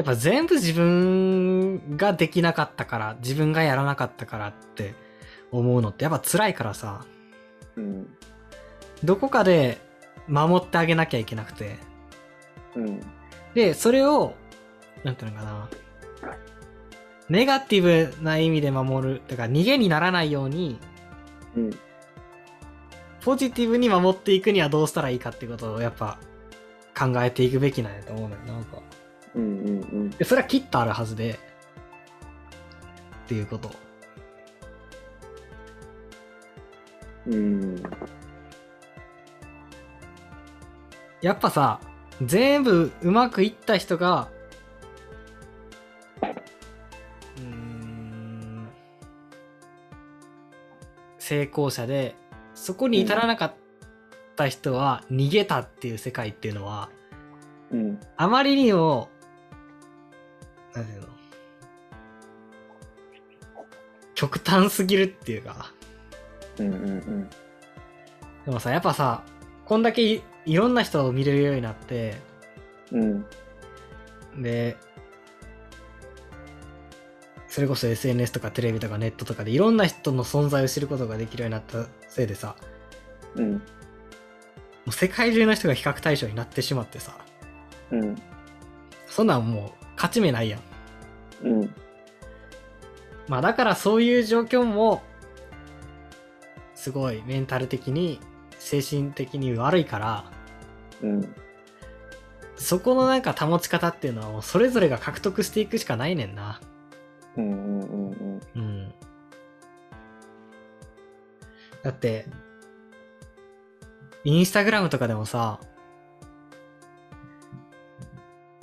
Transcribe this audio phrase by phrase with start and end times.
[0.00, 4.94] やっぱ全部自分ができなかったから、自分がやらなかったからって
[5.52, 7.04] 思うのってやっぱ辛いからさ、
[7.76, 8.08] うん。
[9.04, 9.76] どこかで
[10.26, 11.76] 守ってあげなきゃいけなくて。
[12.76, 13.00] うん。
[13.52, 14.32] で、それを、
[15.04, 15.68] なんていうのかな。
[17.28, 19.22] ネガティブな意味で守る。
[19.28, 20.80] だから逃げにならないように、
[21.54, 21.70] うん。
[23.20, 26.18] ポジティブに守っていくにはどうしたらいいかっていうことをやっぱ
[26.98, 28.40] 考えていくべきなんやと思うのよ。
[28.46, 28.80] なんか。
[29.34, 29.42] うん。
[29.42, 29.46] う
[29.96, 30.10] ん。
[30.10, 31.38] で、それはきっとあるはずで、
[33.24, 33.70] っていうこと。
[37.26, 37.82] うん。
[41.20, 41.80] やっぱさ、
[42.22, 44.28] 全部うまくいった人が、
[47.36, 48.68] うーん、
[51.18, 52.16] 成功者で、
[52.54, 53.54] そこに至らなかっ
[54.34, 56.90] た人は逃げたっていう世界っていうのは、
[57.70, 58.00] うん。
[58.16, 59.08] あまりにも、
[60.74, 61.08] なんていうの？
[64.14, 65.72] 極端すぎるっていうか、
[66.58, 66.72] うん。
[66.72, 67.30] うん。
[68.44, 69.24] でもさ、やっぱさ、
[69.64, 72.16] こんだけいいろんな人を見れるようになって、
[72.92, 73.24] うん。
[74.42, 74.76] で、
[77.48, 82.56] それこそ SNS とかテレビとかネットとかでいろんな人の存在を知ることができるようになったせいでさ、
[83.34, 83.52] うん。
[83.54, 83.60] も
[84.88, 87.16] う世界中の人が比較対象になってしまってさ、
[87.90, 88.16] うん。
[89.06, 90.60] そんなんもう勝ち目ないやん。
[91.44, 91.74] うん。
[93.28, 95.02] まあだからそういう状況も、
[96.74, 98.18] すごいメンタル的に、
[98.58, 100.24] 精神的に悪いから、
[101.02, 101.34] うん。
[102.56, 106.62] そこのなんか保ち方っていうのはもうそれぞれが獲得していくしかないねんな。
[107.36, 107.52] うん。
[107.52, 107.80] うん。
[107.80, 108.40] うん。
[108.54, 108.94] うん。
[111.82, 112.24] だって、
[114.24, 115.60] インスタグラムとかでもさ、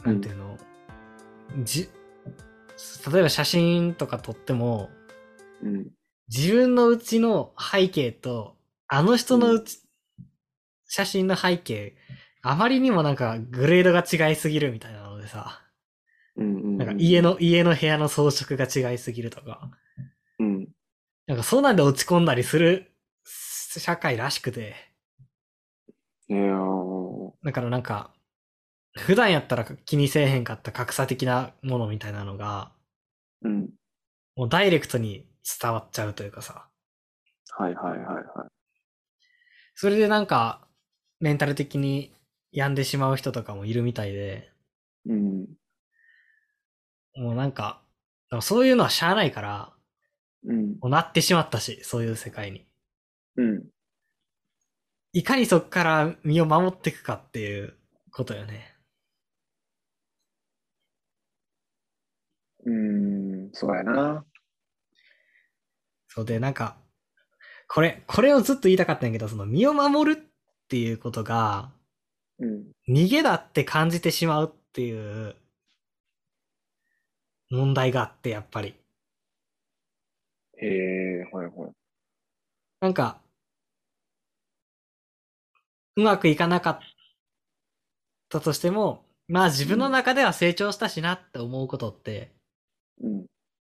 [0.03, 0.36] なんていうの、
[1.63, 1.89] じ、
[3.11, 4.89] 例えば写真とか撮っても、
[5.61, 5.87] うん。
[6.29, 8.57] 自分のうちの背景と、
[8.87, 9.79] あの人のうち、
[10.85, 11.95] 写真の背景、
[12.41, 15.61] あまりにもなんかグレードが違いすぎるみたいなのでさ、
[16.35, 16.77] うん。
[16.77, 19.71] なんか家の、家の部屋の装飾が違いすぎるとか、
[20.39, 20.67] うん。
[21.25, 22.93] なんかそうなんで落ち込んだりする
[23.25, 24.75] 社会らしくて、
[26.29, 27.31] いやー。
[27.43, 28.13] だからなんか、
[28.97, 32.71] 普段やったら気にせえへんかった格差的なものみたいなのが、
[33.43, 33.69] うん。
[34.35, 35.25] もうダイレクトに
[35.59, 36.67] 伝わっちゃうというかさ、
[37.57, 38.47] はいはいはいは
[39.73, 40.67] それでなんか、
[41.19, 42.13] メンタル的に
[42.51, 44.51] 病んでしまう人とかもいるみたいで、
[45.05, 45.11] い。
[45.11, 45.47] うん。
[47.15, 47.81] もうなんか、
[48.41, 49.73] そういうのはしゃあないから、
[50.45, 50.77] うん。
[50.79, 52.65] もうなってしまったし、そういう世界に。
[53.37, 53.63] うん。
[55.13, 57.75] いかにそこから身を守っていくかっていう
[58.11, 58.76] ことよね。
[62.67, 62.71] う
[63.47, 63.49] ん。
[63.53, 64.25] そうやな。
[66.07, 66.77] そうで、なんか、
[67.67, 70.23] これ、これをずっと言いたかったんやけど、その身を守るっ
[70.69, 71.71] ていうことが、
[72.39, 72.71] うん。
[72.89, 74.93] 逃げだって感じてしまうってい
[75.29, 75.35] う
[77.49, 78.73] 問題があって、やっぱり。
[80.61, 81.87] へえ、はいはい。
[82.79, 83.21] なんか、
[85.97, 86.79] うまくいかなかっ
[88.29, 92.31] たとしても、まあ自分の中では成長したしなって思うことって、
[93.01, 93.25] うん。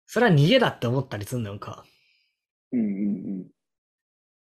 [0.06, 1.84] それは逃げだって思ったりすんのよか。
[2.72, 2.82] うんう
[3.44, 3.50] ん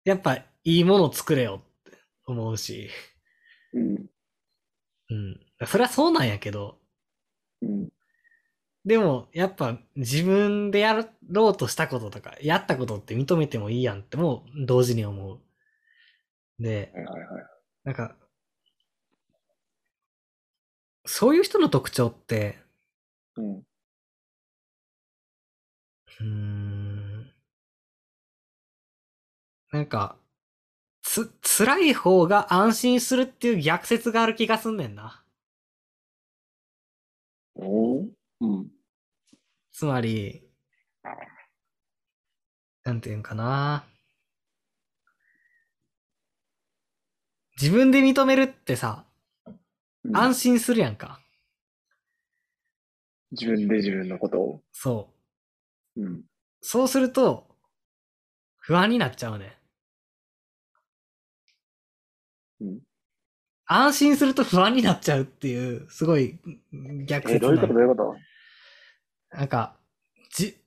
[0.05, 2.89] やっぱいいものを作れよって思うし、
[3.73, 4.09] うん。
[5.09, 5.39] うん。
[5.61, 5.67] うん。
[5.67, 6.79] それはそうなんやけど、
[7.61, 7.89] うん。
[8.85, 10.93] でもやっぱ自分でや
[11.29, 15.41] ろうとしたこととか、やったことって認めてもいいやんってもう同時に思う。
[16.59, 17.43] で、はいはいはい。
[17.83, 18.15] なんか、
[21.07, 22.59] そういう人の特徴って、
[23.37, 23.63] うん。
[26.19, 27.33] うーん、
[29.71, 30.17] なんか、
[31.03, 35.23] つ、辛い方が安心するっていう逆説がある気がすんねんな。
[37.55, 38.09] おー
[38.41, 38.71] うん。
[39.71, 40.43] つまり、
[42.83, 43.85] なんていうんかな。
[47.59, 49.05] 自分で認めるってさ、
[50.13, 51.19] 安心するやんか。
[53.31, 54.61] 自分で自分のことを。
[54.71, 55.09] そ
[55.97, 56.01] う。
[56.01, 56.21] うん。
[56.61, 57.47] そうすると、
[58.57, 59.57] 不安になっちゃうね。
[62.61, 62.79] うん。
[63.65, 66.39] 安心すると不安になっちゃうっていう、すごい
[67.05, 67.73] 逆え、説などういうこと？
[67.73, 68.15] どういうこと？
[69.37, 69.75] なんか、
[70.33, 70.57] じ、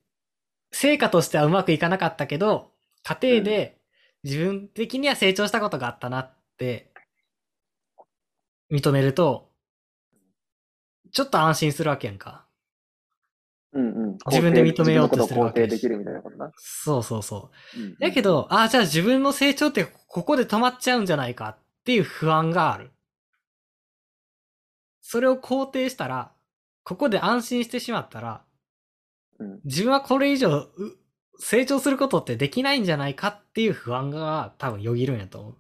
[0.70, 2.72] 成果としてはうまくいかなかったけど、
[3.02, 3.80] 家庭で
[4.22, 6.92] 自分的には成長したことがあったなって
[8.70, 9.50] 認めると、
[11.12, 12.46] ちょっと安心するわけやんか。
[13.72, 14.18] うんうん。
[14.26, 16.52] 自分で認めようとしてるわけできるみたいなことな。
[16.56, 17.80] そうそうそう。
[17.80, 22.90] うんだけど、ああ、じゃあ自分の成長ってここで止まっちゃうんじゃないかっていう不安がある。
[25.02, 26.32] それを肯定したら、
[26.84, 28.44] ここで安心してしまったら、
[29.38, 30.70] うん自分はこれ以上う
[31.38, 35.56] 成長することってできないんじゃないかっていう不安が多分よぎるんやと思う。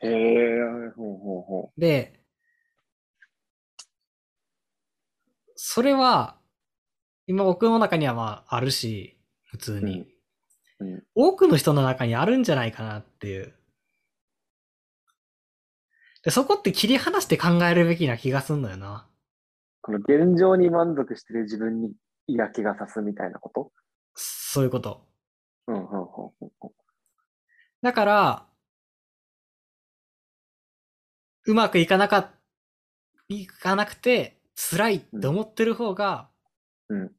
[0.00, 2.23] へえ、ほうほうほで、
[5.66, 6.36] それは、
[7.26, 10.00] 今僕の中にはまああるし、普通に。
[10.80, 13.54] うんうん多くの人の中にあるんじゃないかなっていう。
[16.22, 19.08] で、そこって切り離して考えるべきな気がすんのよな。
[19.80, 21.92] この現状に満足してる自分に
[22.26, 23.72] 嫌気がさすみたいなこと？
[24.14, 25.06] そういうこと。
[25.68, 26.02] うん、うん、うん、うん
[26.42, 26.70] うん。
[27.80, 28.46] だから、
[31.46, 32.32] うまくいかなか、
[33.28, 36.28] いかなくて辛いって思ってる方が、
[36.88, 37.10] うん。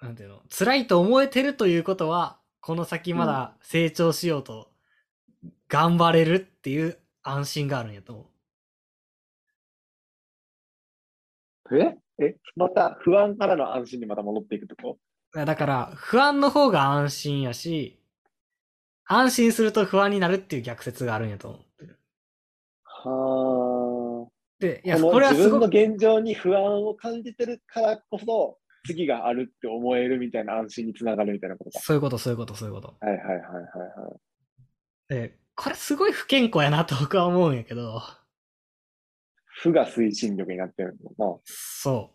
[0.00, 4.70] なんていうの、辛いと思えてるということは、この先まだ成長しようと
[5.68, 8.26] 頑張れるっていう安心があるんやと思う。
[11.78, 11.96] え？
[12.24, 12.36] え？
[12.54, 14.98] また不安からの安心にまた戻っていくとこ
[15.34, 18.00] いやだから、不安の方が安心やし、
[19.04, 21.98] 安心すると不安になるっていう逆説があるんやと思ってる。
[22.84, 23.10] は
[23.52, 23.55] あ。
[24.58, 31.80] で、いや、これはす自分の現状に不安を感じてるからこそ、次があるって思えるみたいな安心につながるみたいなことか。
[31.80, 32.96] そういうこと、そういうこと、そういうこと。
[33.00, 34.16] はいはいはいはいは
[35.10, 35.14] い。
[35.14, 38.00] で、これすごい不健康やなと僕は思うんやけど、
[39.56, 42.12] 負が推進力になってるのそ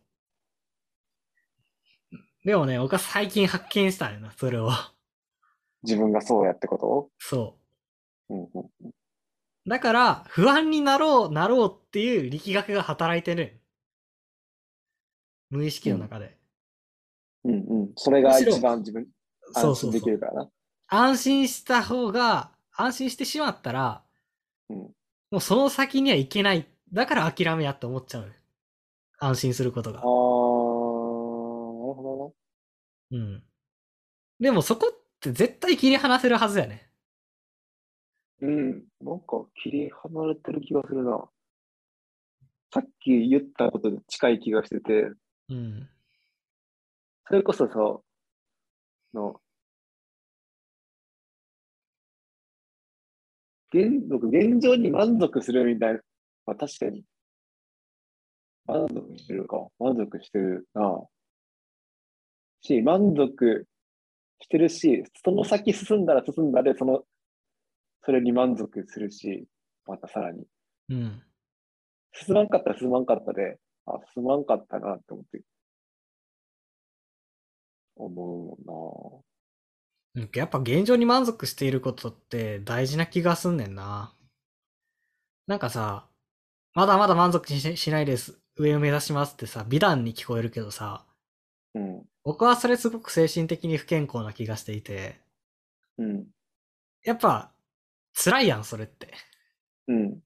[2.13, 2.17] う。
[2.45, 4.69] でもね、僕は最近発見したんやな、それを。
[5.83, 7.57] 自分がそうやってこそと
[8.29, 8.93] うんうんう。
[9.67, 13.61] だから、不安になろう、なろうっていう力学が働いてる。
[15.49, 16.37] 無意識の中で。
[17.43, 17.91] うんうん。
[17.95, 19.07] それが一番自分、
[19.53, 19.91] 安心そうそうそう。
[19.91, 20.49] できるからな。
[20.87, 24.03] 安心した方が、安心してしまったら、
[24.69, 24.91] うん
[25.31, 26.67] もうその先には行けない。
[26.91, 28.33] だから諦めやって思っちゃう。
[29.17, 30.11] 安心することがあー、なる。
[30.11, 32.33] ほ
[33.11, 33.43] うん。
[34.41, 36.90] でもそこって絶対切り離せるはずやね。
[38.41, 38.83] うん。
[39.01, 41.29] なんか切り離れてる気がするな。
[42.73, 45.11] さっき言ったことで近い気がしてて、
[45.49, 45.89] うん。
[47.27, 47.73] それこそさ、
[49.13, 49.41] の、
[53.73, 55.99] 現僕現状に満足するみたいな、
[56.45, 57.03] まあ確かに、
[58.65, 61.05] 満足してるか、満足してるな。
[62.61, 63.65] し、満足
[64.41, 67.03] してるし、その先進んだら進んだで、その、
[68.03, 69.48] それに満足するし、
[69.86, 70.45] またさらに。
[70.89, 71.24] うん。
[72.13, 75.42] 進まんかったら進まんかったで、あ、進まんかったなって思って、
[77.95, 79.24] 思うも
[80.15, 84.13] うんやっぱ現状に満足していることって大事な気がすんねんな。
[85.48, 86.07] なんかさ、
[86.74, 88.39] まだまだ満足ししないです。
[88.57, 91.06] 上を目指しますってさ、美談に聞こえるけどさ、
[91.77, 92.01] んな。
[92.24, 95.22] 僕はそれすごく精神的に不健康な気がしていて、
[95.98, 96.10] うん。
[96.12, 96.27] うん。
[97.03, 97.51] やっぱ
[98.13, 99.13] 辛いやん、それって。
[99.88, 100.20] うん。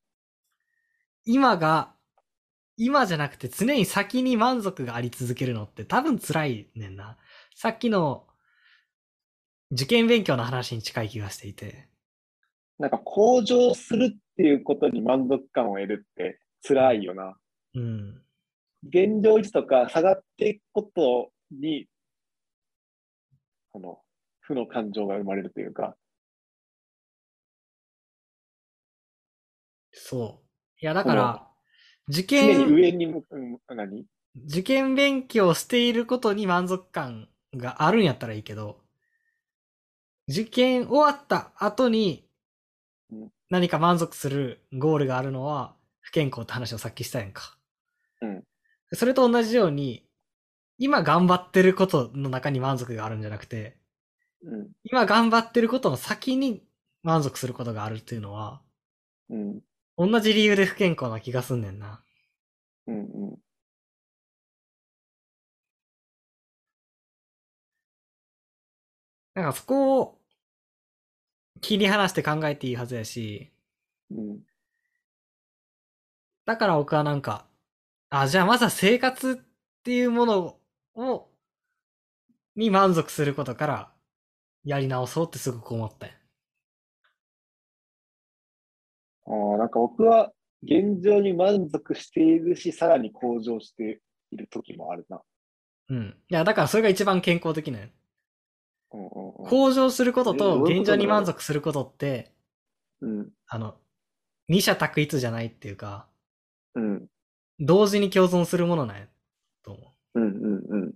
[1.25, 1.93] 今が、
[2.77, 7.17] 今じゃなくて常に先に満足があり続けるのって多分辛いねんな。
[7.55, 8.27] さっきの
[9.71, 11.87] 受験勉強の話に近い気がしていて。
[12.77, 17.37] なんか向上するっていうことに満足感を得るって辛いよな。
[17.75, 18.21] うん。
[18.83, 21.87] 現状維持とか下がっていくことに、
[23.71, 23.99] この
[24.41, 25.95] 負の感情が生まれるというか。
[30.07, 30.45] そう。
[30.79, 31.47] いや、だから、
[32.07, 34.05] 受験、上に向く、うん何？
[34.47, 38.81] 受験勉強していることに満足感があるんやったらいいけど、
[40.29, 42.29] 受験終わった後に
[43.11, 47.57] うん何か満足するゴールがあるのは不健康って話をさっきしたやんか。
[48.21, 48.43] うん。
[48.93, 50.07] それと同じように、
[50.77, 53.77] 今頑張ってることの中に満足があるんじゃなくて、
[54.43, 54.67] うん。
[54.83, 56.63] 今頑張ってることの先に
[57.01, 58.61] 満足することがあるっていうのは、
[59.29, 59.61] うん。
[59.97, 62.01] 同じ理由で不健康な気がすんねんな。
[62.87, 62.95] うん。
[62.97, 63.39] うん。
[69.33, 70.21] なんかそこを
[71.61, 73.51] 切り離して考えていいはずやし、
[74.11, 74.41] うん。
[76.45, 77.47] だから僕はなんか、
[78.09, 80.59] あ、じゃあまずは生活っていうもの
[80.95, 81.29] を、
[82.57, 83.91] に満足することから
[84.65, 86.13] やり直そうってすごく思ったよ。
[89.25, 90.31] あーなんか僕は
[90.63, 94.01] 現状に満足しているし、さらに向上して
[94.31, 95.21] いる時もあるな。
[95.89, 96.15] うん。
[96.29, 97.85] いや、だからそれが一番健康的なの。
[97.85, 102.31] うんうんうん向上することえと現状に満足することって、
[103.01, 103.29] うん。
[103.47, 103.75] あの、
[104.47, 106.07] 二者択一じゃないっていうか、
[106.73, 107.07] うん。
[107.59, 109.07] 同時に共存するものなんや
[109.63, 110.93] と思うんうんうん。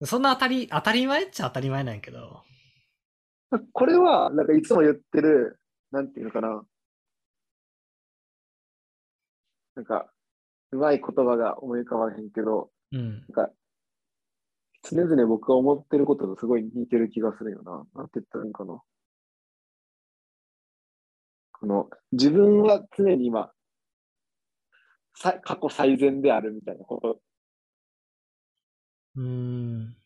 [0.00, 0.06] う。
[0.06, 2.44] そんな当たり、当たり前っちゃ当たり前なんやけど、
[3.72, 5.58] これは、なんかいつも言ってる、
[5.92, 6.66] なんていうのかな。
[9.76, 10.10] なんか、
[10.72, 13.10] うまい言葉が思い浮かばへんけど、うん。
[13.10, 13.50] なんか、
[14.82, 17.84] 常々僕が思ってることとすごい似てる気がするよな。
[17.94, 18.80] なんて言ったらいいんかな。
[21.52, 23.52] この、自分は常に今、
[25.14, 27.20] さ過去最善であるみたいなこと
[29.16, 29.96] うーん。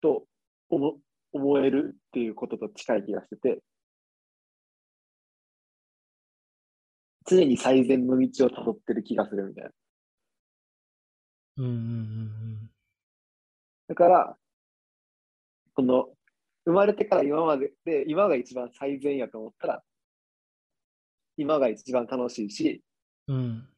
[0.00, 0.26] と
[0.68, 0.98] 思
[1.32, 3.60] 思えるっていうことと近い気がしてて、
[7.26, 9.70] 常に最善の道をたどってる気がするみたいな。
[11.56, 12.70] うんうんうん
[13.86, 14.36] だから、
[15.74, 16.08] この、
[16.64, 19.82] 生まれてから今までで、今が一番最善やと思ったら、
[21.36, 22.82] 今が一番楽しいし、
[23.28, 23.36] うん。
[23.36, 23.68] うん。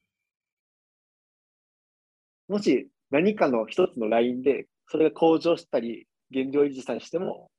[2.48, 7.50] もし何かの一つのラインで、それが向上したり、現状維持したりしても、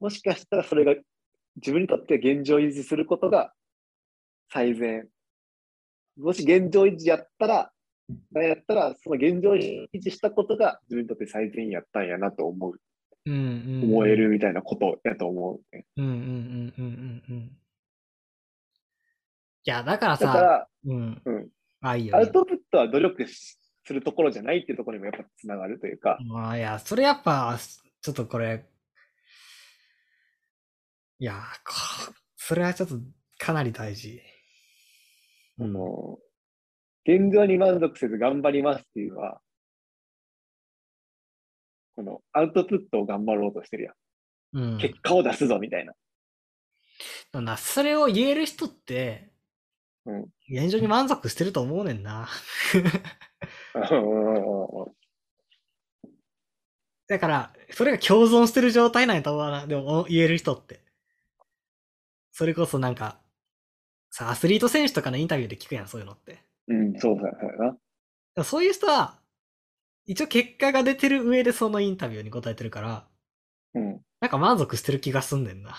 [0.00, 0.94] もしかしたらそれが
[1.56, 3.52] 自分にとって現状維持することが
[4.50, 5.08] 最善。
[6.16, 7.72] もし現状維持やったら、
[8.32, 12.74] やったら、その現状維持したことが自分にとって最善やったんやなと思う、
[13.26, 13.92] うんうん。
[13.92, 14.16] 思え。
[14.16, 15.84] るみたいなことやと思うね。
[15.96, 17.38] うんうんうんうんうんうん。
[17.38, 17.50] い
[19.64, 21.22] や、だからさ、だから、うん。
[21.24, 21.48] うん
[21.80, 22.16] あ、いいよ。
[22.16, 27.58] アいいよウトプットは努力しするところじゃないっていうところにもやっぱつながるというか、まあ、いや、それやっぱ、
[28.02, 28.66] ちょっとこれ、
[31.20, 31.72] いや、こ
[32.36, 32.96] それはちょっと
[33.38, 34.20] かなり大事。
[35.60, 36.18] あの、
[37.04, 39.40] 現状に満足せず頑張りますっていうのは、
[41.96, 43.94] このアウトプットを頑張ろうとしてるやん。
[44.52, 44.78] うん。
[44.78, 45.94] 結果を出すぞみたいな。
[47.32, 49.32] だな、それを言える人って、
[50.04, 52.28] うん現状に満足してると思うねんな。
[57.08, 59.66] だから、それが共存してる状態なんやと思うな。
[59.66, 60.80] でも、言える人って。
[62.32, 63.20] それこそなんか、
[64.18, 66.42] さ、アスリート選手とかのインタビューで聞くやん、そういうのって。
[66.66, 67.76] うん、そうだよ
[68.36, 68.44] な。
[68.44, 69.20] そういう人は、
[70.06, 73.06] 一応結果が出てる上でそのインタビューに答えてるから、
[73.74, 74.00] うん。
[74.20, 75.76] なんか満足してる気がすんねんな。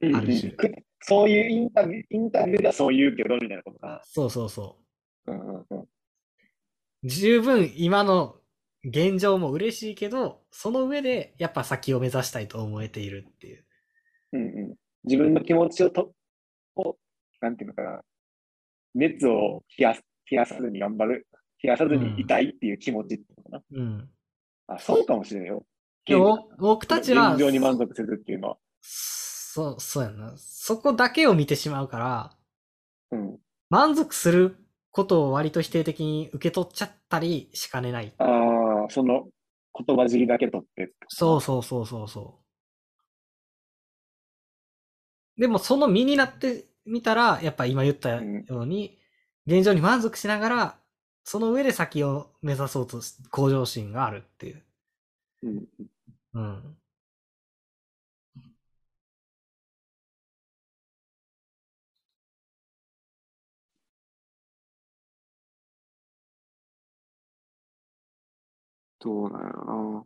[0.00, 4.02] うんある種くそういうインタビュー、インタビューではそう言うけど、みたいなことか。
[4.04, 4.76] そうそうそ
[5.26, 5.80] うんうんうん。
[5.80, 5.88] う。
[7.04, 8.36] 十分今の
[8.84, 13.64] 現状も嬉しいけど、その上でやっぱ先を目指したいと思えているっていう。
[14.32, 14.74] うんうん。
[15.04, 16.12] 自分の気持ちをと、
[16.76, 16.96] を、
[17.40, 18.02] なんていうのかな。
[18.94, 21.26] 熱を冷やす、冷やさずに頑張る。
[21.62, 23.98] 冷やさずにいたいっていう気持ちってことかうん。
[23.98, 24.04] な。
[24.68, 25.66] あ、そうかもしれんよ。
[26.58, 28.56] 僕たちは、現状に満足せずっていうのは。
[28.80, 30.34] そう、そうやな。
[30.36, 32.36] そこだけを見てしまうから、
[33.10, 33.38] うん。
[33.70, 34.56] 満足する
[34.90, 38.12] ことを割と否定的に受け取っちゃったりしかねない。
[38.18, 39.28] ああ、その
[39.86, 40.92] 言葉尻だけ取って。
[41.08, 42.43] そうそうそうそうそう。
[45.38, 48.20] でもその身になってみたら、やっぱ今言ったよ
[48.62, 48.98] うに、
[49.46, 50.78] 現状に満足しながら、
[51.24, 54.62] その上で先を目指そうとし向上心があるっていう。
[55.44, 55.68] うん。
[56.34, 56.78] うん。
[68.98, 70.04] どうなんやろ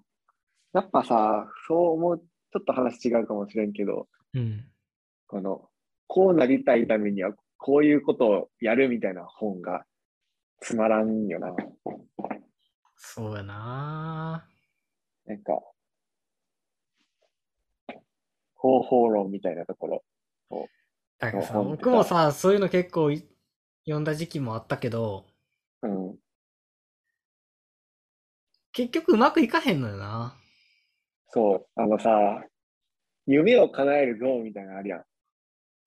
[0.74, 0.80] な。
[0.80, 4.70] やっぱさ、そう思う、ちょっと話違うかもしれんけど、うん。
[5.28, 5.68] この、
[6.06, 9.84] こうなりたいためには、こういうことをやるみたいな本が
[10.60, 11.54] つまらんよな。
[12.96, 14.48] そうやな
[15.26, 15.52] なんか、
[18.54, 20.02] 方法論みたいなとこ
[20.50, 20.68] ろ。
[21.18, 23.28] だからさ、僕もさ、そういうの結構い
[23.84, 25.26] 読んだ時期もあったけど、
[25.82, 26.16] うん。
[28.72, 30.34] 結局うまくいかへんのよな。
[31.28, 32.44] そう、あのさ、
[33.26, 35.04] 夢を叶えるゾーンみたいなのあるやん。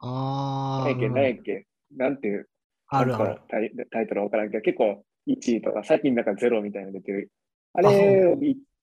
[0.01, 0.89] あー。
[0.89, 2.49] 何やっけ、うん何やっけ、なんていう、
[2.87, 3.41] あるある。
[3.49, 7.31] タイタイトルわからんけど、結構1位とか、最近なんか0みたいなの出てる。
[7.73, 8.33] あれ、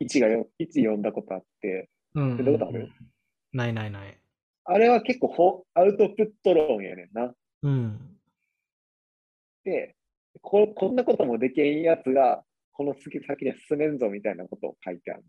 [0.00, 2.88] 1がよ1読んだことあって、うんうんどういうことある？
[3.52, 4.18] ないないない。
[4.64, 7.34] あれは結構フォアウトプット論やねんな。
[7.62, 8.18] うん。
[9.64, 9.96] で、
[10.42, 15.25] ここんなこともできんやつが、この先先に進めんぞみたいなことを書いてある。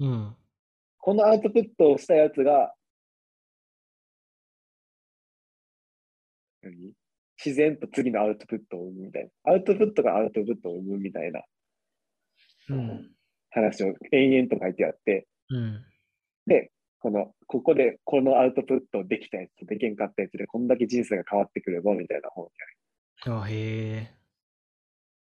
[0.00, 0.36] うん。
[0.98, 2.72] このアウトプットをしたやつが、
[6.70, 6.92] 何？
[7.44, 9.52] 自然と次のアウトプットを生むみたいな。
[9.52, 11.42] アウトプットがアウトプットを生むみたいな
[12.70, 13.10] うん。
[13.50, 15.84] 話を延々と書いてあって、うん。
[16.46, 22.48] で、この、ここでこのアウトプットできたやつとできんかったやつでこんだけ人生が変わってくるぞみたいな本
[23.26, 24.10] あ、へえ。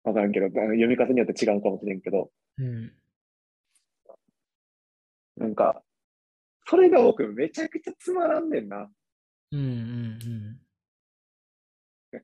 [0.05, 2.93] わからんけど、読み方によって違うかもしれんけど、うん。
[5.37, 5.83] なんか、
[6.67, 8.91] それが僕めちゃくちゃつまらんねんな。
[9.53, 10.61] うんうん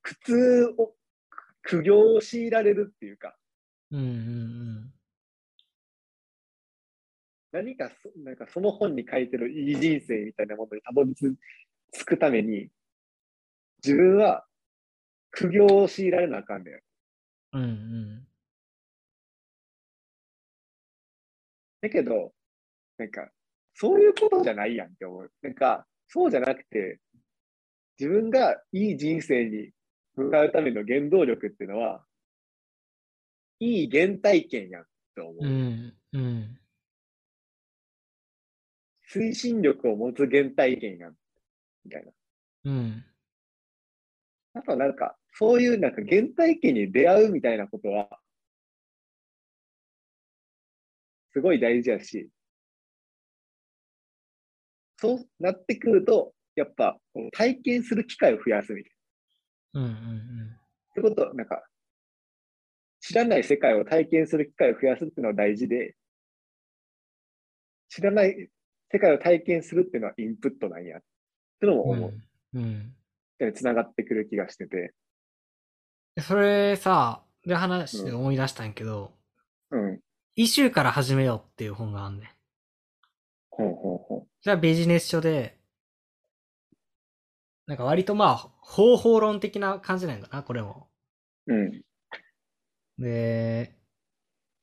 [0.02, 0.95] 苦痛を、
[1.62, 3.37] 苦行を強いられるっていうか、
[3.90, 4.00] うん。
[4.00, 4.93] うんうん
[7.52, 11.14] 何かそ、なんかその本に書いてるいい人生みたいなものにたどり
[11.93, 12.69] 着くために、
[13.83, 14.45] 自分は
[15.31, 16.81] 苦行を強いられなあかんねん。
[17.55, 18.26] うんうん。
[21.81, 22.33] だけど、
[22.99, 23.31] なんか、
[23.75, 25.33] そういうことじゃないやんって思う。
[25.43, 27.00] なんか、そうじゃなくて、
[27.99, 29.71] 自分がいい人生に
[30.16, 32.04] 向かうための原動力っていうのは、
[33.61, 35.37] いい原体験やんって思う。
[35.40, 36.58] うんうん。
[39.08, 41.14] 推進力を持つ原体験やん。
[41.85, 42.12] みたいな。
[42.64, 43.04] うん。
[44.54, 48.08] あとなんか、そういうなんか原体験に出会うみたいなことは、
[51.32, 52.30] すごい大事やし、
[54.99, 56.99] そうなってくると、やっぱ
[57.32, 58.96] 体験する機会を増やすみたい
[59.73, 59.80] な。
[59.80, 60.56] うんうん
[60.90, 61.62] ってこと、なんか、
[63.00, 65.94] 知らない世界を体験する機会を増やすっていうのは大事で、
[67.88, 68.49] 知らない
[68.90, 71.00] 世界を体験するっていうのはインプットなんやっ
[71.61, 71.90] てのもうん。
[71.90, 72.12] 思う。
[72.54, 73.52] うん。
[73.54, 74.94] つながってくる気がしてて。
[76.14, 79.12] でそれさ、で話して思い出したんやけど、
[79.70, 80.00] うん。
[80.35, 82.28] イシューから始めようっていう本があんねん。
[83.50, 85.56] ほうほうほそれはビジネス書で、
[87.66, 90.88] なんか割とまあ、方法論的な感じなんかな、これも。
[91.46, 91.55] う。
[91.55, 91.83] うん。
[92.98, 93.76] で、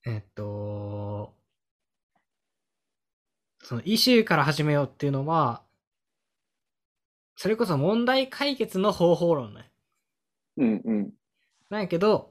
[0.05, 1.35] えっと、
[3.61, 5.63] そのイシューから始めようっていうのは、
[7.35, 9.71] それこそ問題解決の方法論ね。
[10.57, 11.13] うんうん。
[11.69, 12.29] なんやけど、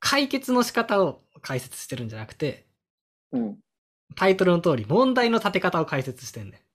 [0.00, 2.66] 解決の仕方を解説してるんじゃなくて、
[3.32, 3.58] うん。
[4.16, 6.67] タイトルの通り問題の立て方を解説してんねん。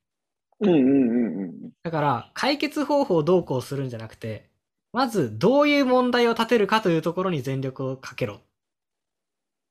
[0.60, 1.72] うんうんうんうん。
[1.84, 4.50] だから、解決方法をどうこうするんじゃなくて、
[4.92, 8.36] まずどういう問題を立てるかというところに全力をかけろ。
[8.36, 8.40] っ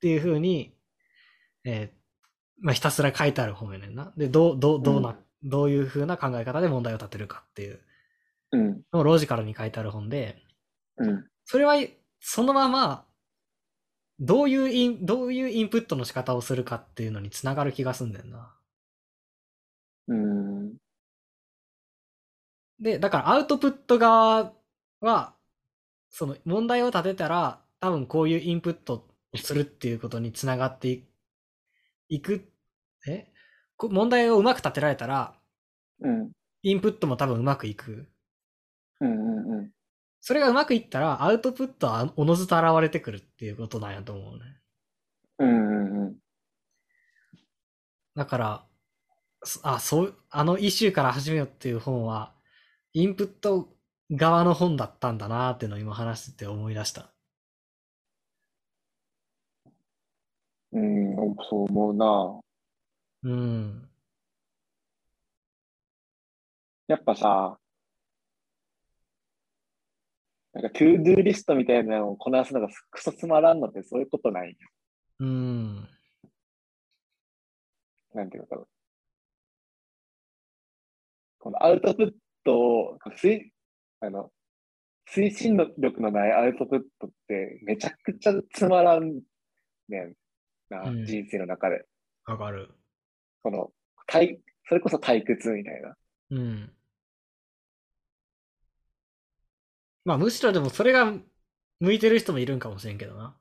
[0.00, 0.74] ていうふうに、
[1.64, 2.02] えー
[2.60, 4.12] まあ、ひたすら書いてある本やねんな。
[4.16, 7.80] で、どう、どう、どうな、どういうふうな考え方で問題を立てるかっていう
[8.52, 8.82] うん。
[8.92, 10.42] のをロジカルに書いてある本で、
[10.96, 11.26] うん。
[11.44, 11.74] それは、
[12.20, 13.04] そのまま、
[14.20, 18.54] どういうイン、どういうインプットの仕方をするかっていうのにつながる気がすんだよな。
[20.08, 20.76] うん。
[22.80, 24.52] で、だからアウトプット側
[25.00, 25.34] は、
[26.10, 31.04] その問題を立てたら、多分こういうインプットをするっていうことにつながってい
[32.08, 32.48] いく、
[33.06, 33.26] え？
[33.76, 35.34] こ問題をうまく立てられたら、
[36.02, 36.32] うん。
[36.62, 38.08] インプットも多分うまくいく。
[39.00, 39.70] うんうんうん。
[40.20, 44.40] それがうまくいったら、アウトプットはおのずと現れてくるっていうことなんやと思うね。
[45.38, 46.18] うんうんうん。
[48.14, 48.71] だから、そ
[49.62, 52.32] あ、そう、あのイシューから始めようっていう本は、
[52.92, 53.68] インプット
[54.10, 57.12] 側の本だったんだなーっていうのを今話してて思い出した。
[60.72, 61.16] うん、
[61.48, 62.40] そう思うな。
[63.24, 63.88] うん。
[66.88, 67.58] やっぱさ、
[70.52, 74.56] なんか、 To Do リストみたいなのをこなすのがクソつまらんのってそういうことない？
[75.18, 75.88] うん。
[78.14, 78.62] なんていうのかな。
[81.42, 82.12] このアウトプッ
[82.44, 83.40] トを、推
[84.00, 84.30] あの、
[85.12, 89.20] 推進力のないアウトプットってめちゃくちゃつまらん
[89.88, 90.14] ねん
[90.70, 91.84] な、うん人生の中で。
[92.26, 92.70] わかる。
[93.42, 93.72] この、
[94.08, 95.96] 退それこそ退屈みたいな。
[96.30, 96.72] うん。
[100.04, 101.12] まあむしろでもそれが
[101.80, 103.36] 向いてる人もいるんかもしれんけどな。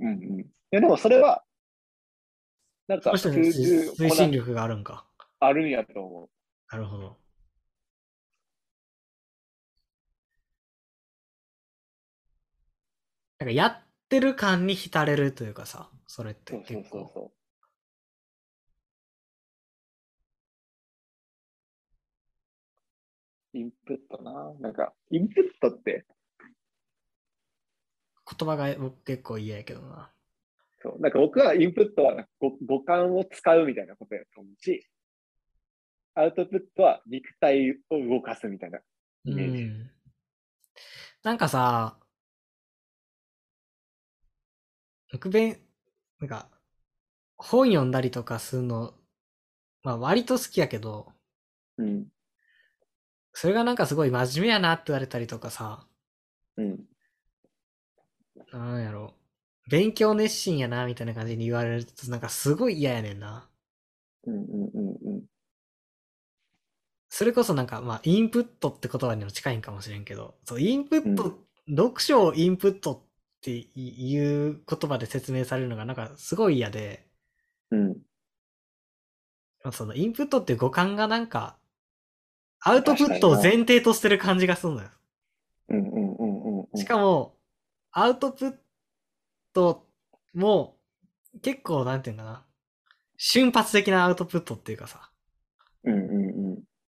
[0.00, 0.40] うんうん。
[0.40, 1.42] いや、でもそれは、
[2.88, 5.06] なんか、推進力があるんか。
[5.40, 6.30] あるんやと思う。
[6.70, 7.18] なるほど。
[13.38, 16.98] なんかやってる感に浸れるというかさ、それってそうそう結構。
[16.98, 17.32] そうそ
[23.54, 23.58] う。
[23.58, 24.52] インプットな。
[24.60, 26.04] なんか、インプットって、
[28.38, 30.12] 言葉が僕結構嫌やけどな。
[30.82, 34.86] そう、なんか僕はインプットは五五感を使うみたいなことやと思うし、
[36.18, 38.78] アウトプットは肉体を動かすみたいな。
[38.78, 38.82] う
[39.24, 39.90] イメージん。
[41.22, 41.96] なんかさ、
[45.12, 45.60] 僕弁、
[46.20, 46.48] なんか、
[47.36, 48.94] 本読んだりとかするの、
[49.84, 51.12] まあ割と好きやけど、
[51.76, 52.06] うん。
[53.32, 55.86] それがなんかすごい真面目やなって言われたりとかさ、
[56.56, 56.88] うん。
[58.52, 59.14] なんやろ。
[59.70, 63.48] 勉強熱心やなみたいな感じに言われるとなんかすごい嫌やねんな。
[64.26, 64.77] うんうんうんうん。
[67.18, 71.36] それこそなんかまあインプットって言葉にも近いんかもしれんけど、そう、インプット、うん
[71.68, 73.00] 読書をインプットっ
[73.42, 77.08] ていう言葉で説明されるのがなんかすごい嫌で、
[77.72, 77.88] うん。
[79.64, 81.58] まあそのインプットって五感がなんか、
[82.60, 84.88] アウトプットを前提としてる感じがするのよ。
[85.70, 86.78] うんうんうんうんうん。
[86.78, 87.34] しかも、
[87.90, 88.54] アウトプッ
[89.52, 89.88] ト
[90.34, 90.76] も
[91.42, 92.44] 結構なんていうのかな、
[93.16, 95.10] 瞬発的なアウトプットっていうかさ、
[95.82, 96.27] うんうん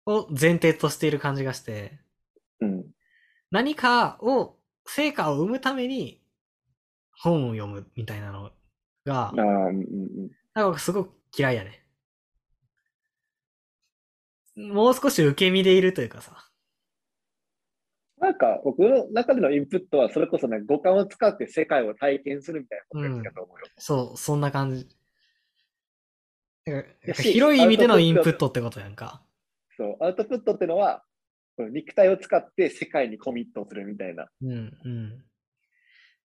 [0.07, 1.99] を前提としている感じがして、
[2.61, 2.69] うん。
[2.69, 2.85] うん。
[3.51, 6.23] 何かを、成果を生むために
[7.11, 8.51] 本を読むみたいなの
[9.05, 9.77] があ、あ、うんうんう
[10.27, 10.31] ん。
[10.53, 11.83] なんかすごく嫌いやね。
[14.55, 16.49] もう少し受け身でいるというかさ。
[18.19, 23.65] なんか、僕の中でのインプットは、それこそね、五感を使って世界を体験するみたいなことやったと思うよ。
[23.77, 24.87] そう、そんな感じ。
[27.21, 29.21] 広い意味でのインプッアウトプットってことやんか。
[29.77, 31.03] そう、アウトプットってのは、
[31.55, 34.27] この肉体を使って世界にコミットするみたいな。
[34.41, 35.23] うん、うん。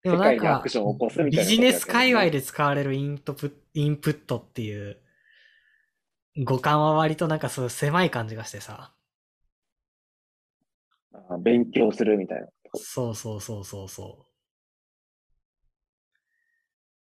[0.03, 2.31] で世もなんか界にアク、ションを起こすみたいなビジネス界隈で。
[2.33, 4.99] で使われるイントプインプットっていう
[6.45, 8.93] 五感は割となんかそう狭い感じがしてさ。
[11.13, 12.49] あ勉強するみたいな。
[12.75, 14.33] そうそうそうそうそう。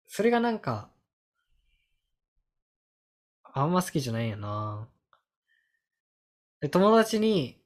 [0.08, 0.90] それがなんか、
[3.44, 4.88] あんま好きじゃないんやな。
[6.60, 7.58] で、友達に、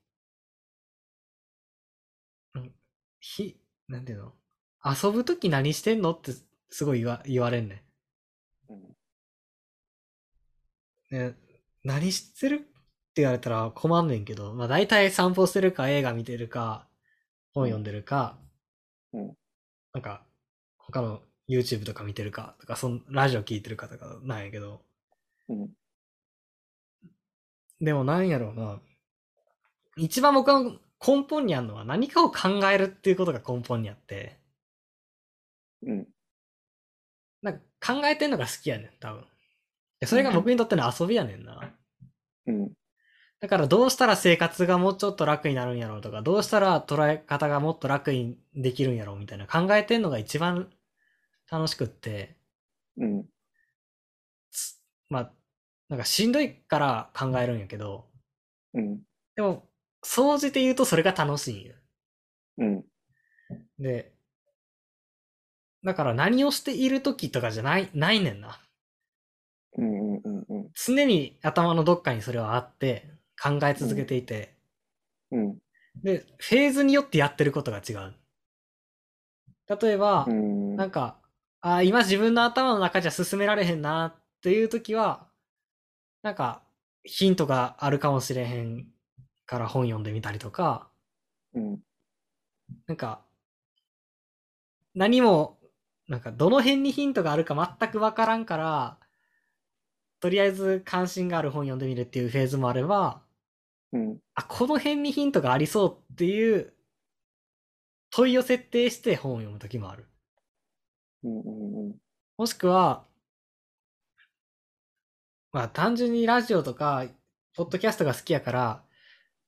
[2.55, 2.73] うん
[3.21, 3.57] ひ、
[3.89, 4.33] なんていうの？
[4.85, 6.13] 遊ぶとき何してんの？
[6.13, 6.33] って
[6.71, 7.85] すごい言わ言われんね
[11.11, 11.37] うん。
[11.85, 12.57] 何してる？
[12.57, 12.59] っ
[13.15, 16.87] て言われたら困んねんけど、まあ大体散歩してるか映画見てるか、
[17.53, 18.39] 本読んでるか、
[19.13, 19.35] うん。
[19.93, 20.23] なんか
[20.79, 24.83] 他の YouTube とか見てるかとか、そんラジオ聞いてるかとかなんやけど、
[25.49, 25.71] うん
[27.85, 28.81] でもなんやろうな。
[29.97, 34.39] 一番僕の根本にあるのは何かを考えるっていうことが根本にあって、
[35.87, 36.07] うん。
[37.43, 39.25] なんか考えてんのが好きやねん、多分。
[40.01, 41.75] でそれが僕にとっての遊びやねんな。
[42.47, 42.73] うん。
[43.41, 50.73] だからどうしたら生活がもうちょっと楽になるんやろうとか、どうしたら捉え方がもっと楽にできるんやろうみたいな考えてんのが一番
[51.51, 52.37] 楽しくって、
[52.97, 53.27] うん。
[54.51, 55.33] つまあ、
[55.95, 58.09] なんかしんどいから考えるんやけど、
[58.75, 59.03] うん。
[59.37, 59.69] でも、
[60.03, 61.75] 総じて言うとそれが楽しいんよ。
[62.59, 62.85] うん。
[63.79, 64.13] で、
[65.85, 68.59] だから何をしている時とかじゃない、ないねんな。
[69.79, 70.15] うん。
[70.17, 70.45] うん。
[70.49, 70.71] うん。
[70.75, 74.55] 常に頭のどっかにそれはあって、考え続けていて、
[75.31, 75.59] うん。
[76.03, 78.15] で、フェーズによってやってることが違う。
[79.81, 80.77] 例えば、うん。
[80.77, 81.21] なんか、
[81.61, 85.29] あー今自分の頭の中じゃ進められへんなっていう時は、
[86.25, 86.63] なんか、
[87.05, 88.87] ヒントがあるかもしれへん
[89.45, 90.89] から本読んでみたりとか、
[91.53, 91.81] うん。
[92.87, 93.21] なんか、
[94.95, 95.59] 何も、
[96.09, 98.99] なんか、どの辺にヒントがあるか全くわからんから、
[100.21, 103.21] とりあえず関心がある本読んでみるっていうフェーズもあれば、
[103.93, 104.19] うん。
[104.35, 106.73] あ、この辺にヒントがありそうっていう
[108.11, 110.07] 問いを設定して本を読む時もある。
[111.23, 111.41] うん。
[111.41, 111.97] うん。
[112.39, 113.05] もしくは、
[115.55, 117.07] まあ単純にラジオとか、
[117.57, 118.83] ポッドキャストが好きやから、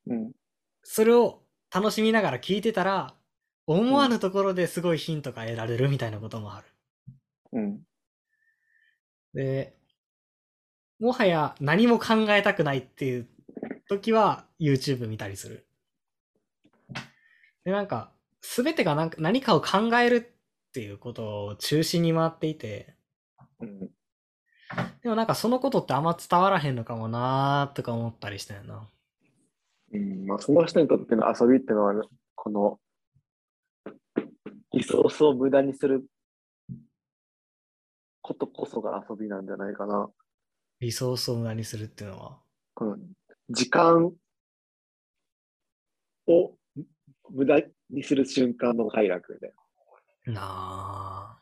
[0.07, 0.33] うん。
[0.85, 1.43] それを
[1.75, 3.17] 楽しみながら聞いてたら、
[3.67, 6.67] 思わぬところですごいヒントが得られるみたいなこともある。
[7.55, 7.81] うん。
[9.35, 9.77] で、
[11.01, 13.29] もはや何も考えたくないっていう
[13.89, 15.67] 時は YouTube 見たりする。
[17.65, 20.17] で、なんか、すべてがなんか何かを考える
[20.69, 22.95] っていうことを中心に回っていて、
[23.59, 23.96] うん。
[25.03, 28.89] でもなんかそのことってあんま伝わらへんのかもなーとか思ったりしたよな。
[29.93, 30.27] うん。
[30.27, 31.95] まあ、その人にとっての遊びってのは、
[32.35, 32.81] この、
[34.73, 36.05] リソースを無駄にする
[38.21, 40.11] ことこそが遊びなんじゃないかな。
[40.81, 42.39] リソースを無駄にするっていうのは？
[42.75, 42.99] この
[43.49, 44.13] 時間
[46.27, 46.53] を
[47.31, 49.53] 無駄にする瞬間の快楽みたい
[50.35, 51.39] なあ。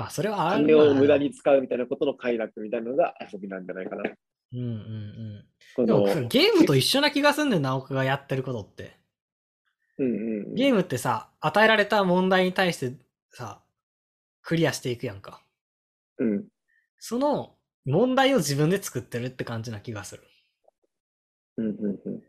[0.00, 0.48] まあそれはな。
[0.48, 4.02] ある金を無駄に使うみたいなことの快楽みたいなのが遊びなんじゃないかな。
[4.52, 5.44] うんうんうん。
[5.76, 8.96] こでものゲームと一緒な気がすんねんな、僕がやってることって。
[9.98, 10.16] うんうんう
[10.52, 10.54] ん。
[10.54, 12.94] ゲームってさ、与えられた問題に対して
[13.28, 13.60] さ、
[14.40, 15.42] クリアしていくやんか。
[16.18, 16.44] うん。
[16.98, 20.22] その問題を自分で作ってるって感じな気がする。
[21.58, 22.22] うんうんうん。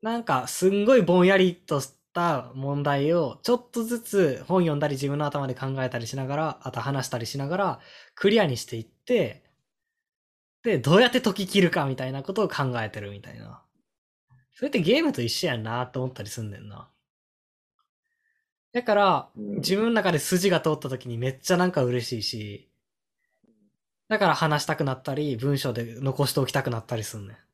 [0.00, 7.80] なんか、すんごいぼんやりとした問題を、ちょっとずつ本読んだり自分の頭で考えたりしながら、あと話したりしながら、
[8.16, 9.44] クリアにしていって、
[10.64, 13.62] で、どうやって解き切るかみたいなことを考えてるみたいな。
[14.52, 16.90] それってゲームと一緒やんなって思ったりすんねんな。
[18.72, 22.68] だから、うん自分の中で筋が通った時にめっちゃなんか嬉しいし、
[24.08, 27.47] だから話したくなったり、文章で残しておきたくなったりすんねん。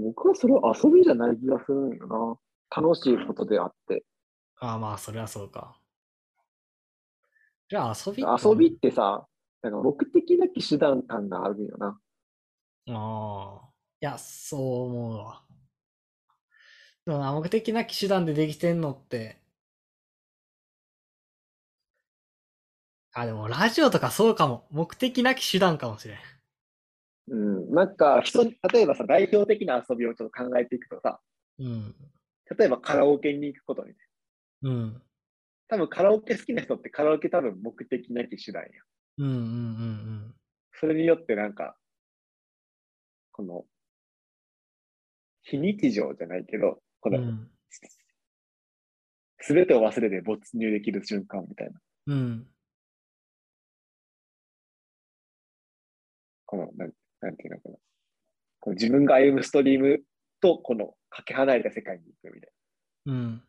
[0.00, 2.38] 僕はそれは遊びじゃない気がするんよな。
[2.82, 4.04] 楽しいことであって。
[4.58, 5.78] ああ、まあ、それはそうか。
[7.68, 9.26] じゃあ遊び遊びってさ、
[9.62, 11.98] なんか目的なき手段感があるんよな。
[12.88, 13.68] ああ。
[14.00, 15.42] いや、そう思うわ。
[17.06, 19.40] でもな、目的なき手段でできてんのって。
[23.12, 24.66] あ、でもラジオとかそうかも。
[24.70, 26.18] 目的なき手段かもしれん。
[27.28, 27.70] うん。
[27.74, 31.20] なんか人、例えばさ、代表的な遊びをちょっと考えていくとさ、
[31.58, 31.94] うん。
[32.58, 33.94] 例えばカラオケに行くことにね。
[34.62, 35.02] うん。
[35.68, 38.68] 多分カラオケ好きな人ってカラオケ多分目的なき手段や。
[39.18, 40.34] うんうんうん
[40.78, 41.74] それによってなんか、
[43.32, 43.64] この、
[45.42, 47.14] 非日常じゃないけど、こうん。
[47.16, 47.50] うの、ん。
[49.40, 51.80] すべてを忘れて没入できる瞬間みたいな。
[52.08, 52.46] うん。
[56.44, 57.76] この、なんなんていうのかな。
[58.60, 60.02] この自分が歩むストリーム
[60.40, 62.50] と、この、かけ離れた世界に行くみたい
[63.06, 63.42] なうん。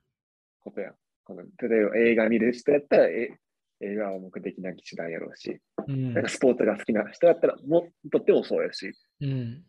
[0.60, 0.95] ことやん。
[1.23, 3.38] この、例えば映画見る人やったら、え
[3.80, 9.63] 映画は目的なき手段やろうし、うんなんかスポーツが好きな人だったら、もう、とってもそうやし、うん。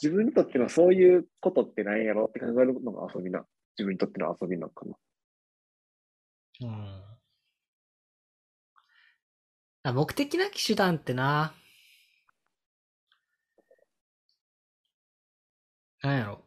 [0.00, 3.44] 自分にとってのそういうことって何やろうって考えるのが遊びな、
[3.78, 4.96] 自分にとっての遊びなのかな。
[6.60, 7.15] うん。
[9.88, 11.54] あ目的なき手段ってな。
[16.02, 16.42] なんやろ。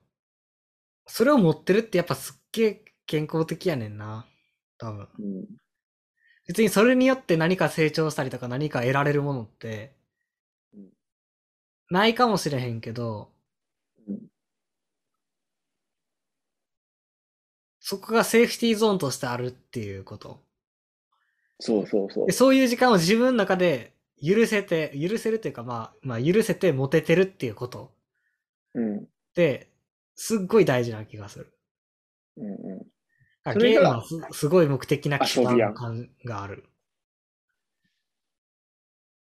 [1.08, 4.26] それを持ってるってやっぱすっげえ健康的やねんな。
[4.78, 5.08] 多分。
[5.20, 5.46] うん。
[6.48, 9.96] 別にそれによって何か成長したりとか何か得られるものって
[10.74, 10.90] うん、
[11.90, 13.32] ないかもしれへんけど、
[14.08, 14.30] うん。
[17.82, 20.42] そこがセーフティーゾーンとしてあるっていうこと。
[21.60, 22.32] そうそうそうで。
[22.32, 23.94] そういう時間を自分の中で
[24.24, 27.92] 許せて、許せるというかまあ、まあ許せて持ててるっていうこと
[28.74, 28.98] うん。
[29.00, 29.02] っ
[29.36, 29.70] て、
[30.16, 31.54] すっごい大事な気がする。
[32.38, 33.58] うんうん。
[33.58, 36.66] ゲームはすすごい目的な手遊びやん段感がある。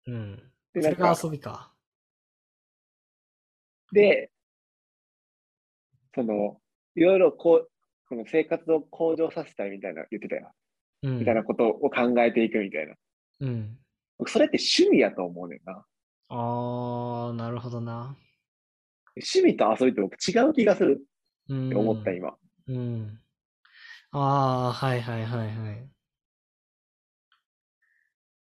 [0.06, 0.36] うん。
[0.72, 1.72] で、それが遊びか。
[3.92, 4.30] で、
[6.14, 6.60] その、
[6.94, 7.70] いろいろこう、
[8.08, 10.52] この生活を向上させたいみたいな言ってたよ。
[11.02, 11.18] うん。
[11.20, 12.94] みたいなことを考えていくみたいな。
[13.40, 13.78] うん。
[14.18, 15.84] 僕それって趣味やと思うねんな。
[16.28, 18.16] あー、なるほどな。
[19.16, 21.02] 趣味と遊びって僕違う気がする
[21.48, 21.66] うん。
[21.68, 22.34] って思った今。
[22.68, 23.20] うん。
[24.12, 24.18] あ
[24.68, 25.88] あ、はいはいはいはい。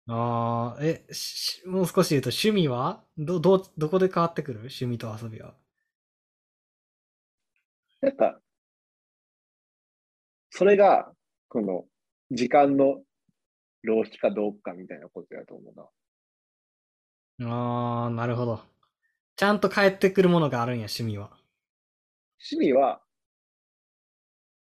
[0.09, 3.03] ああ、え、しもう少し言うと趣味は？
[3.17, 4.59] ど、どう、どこで変わってくる？
[4.59, 5.53] 趣味と遊びは。
[8.01, 8.39] なんか、
[10.49, 11.11] それが、
[11.49, 11.85] この、
[12.31, 13.01] 時間の
[13.83, 15.89] 浪費かどうかみたいなことやと思うな。
[17.39, 18.61] ああ、なるほど。
[19.35, 21.31] ちゃんと帰ってくるものがあるんや、趣味は。
[22.39, 23.03] 趣味は、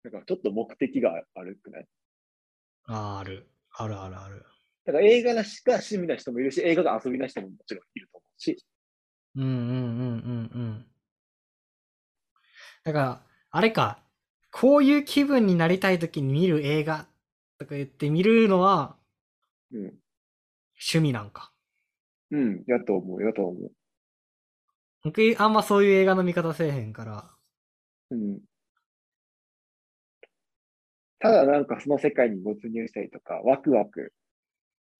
[0.02, 1.86] なんかちょっと目的があるくない？
[2.86, 3.48] ああ、ある。
[3.70, 4.44] あるあるある。
[4.86, 8.56] だから映画がしか趣味な人もいるし、映画が遊びな人ももちろんいると思うし、
[9.36, 10.86] うんうんうんうんうん。
[12.84, 14.02] だから、あれか、
[14.50, 17.06] こういう気分になりたいときに見る映画
[17.58, 18.96] とか言って見るのは
[19.72, 19.80] うん。
[20.78, 21.52] 趣味なんか。
[22.30, 23.72] うん、やと思う、やと思う。
[25.04, 27.30] 僕、あんまそういう映画の見方せえへんから。
[28.10, 28.40] うん。
[31.20, 34.12] ただなんかその世界に没入したりとか、ワクワク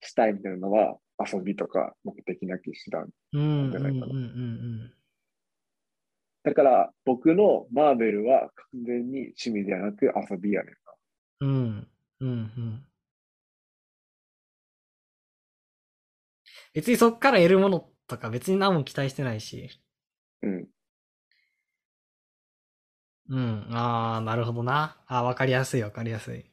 [0.01, 3.09] したいみたいなのは遊びとか目的なき手段。
[3.33, 4.93] うんじゃないかなうん。
[6.43, 10.75] だから僕のマーベルは完全に趣味ではなく遊びやねん
[11.41, 11.87] うん。
[12.21, 12.85] うんうん。
[16.73, 19.69] 別にそっから得るものとか別に何も期待してないし。
[20.41, 20.49] な。
[20.49, 20.67] うん。
[23.29, 23.67] うん。
[23.75, 25.01] ああ、なるほどな。
[25.07, 26.39] ああ、わかりやすいわかりやすい。
[26.39, 26.43] い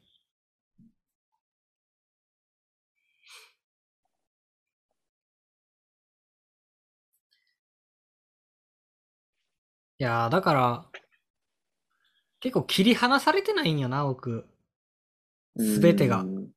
[10.03, 10.89] やー、だから、
[12.39, 14.47] 結構切り離されてないんよな、僕。
[15.59, 16.21] すべてが。
[16.21, 16.49] うん。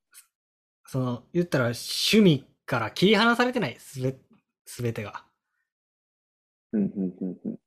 [0.86, 4.16] その、言ったら趣味から切り離されてない、すべ、
[4.66, 5.24] すべてが。
[6.72, 7.58] うんうんうんうん。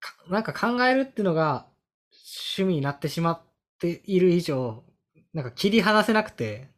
[0.00, 1.66] かなんか考えるっていうのが
[2.12, 3.40] 趣味になってしまっ
[3.78, 4.84] ている以上、
[5.32, 6.68] なんか切り離せなくて、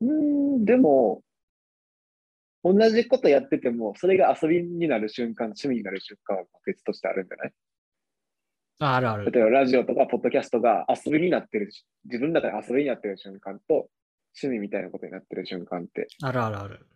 [0.00, 0.08] うー
[0.60, 1.22] ん、でも、
[2.72, 7.52] 同じことやってても、それが遊びになる瞬間、趣味になる瞬間は別としてあるんじゃない？
[8.80, 9.30] ああるある。
[9.30, 13.88] 例えばラジオとかポッドキャストが遊びになってるし、自分の中で遊びになってる瞬間と、
[14.42, 16.86] 趣味みたいなことになってる瞬間って、あるあるある。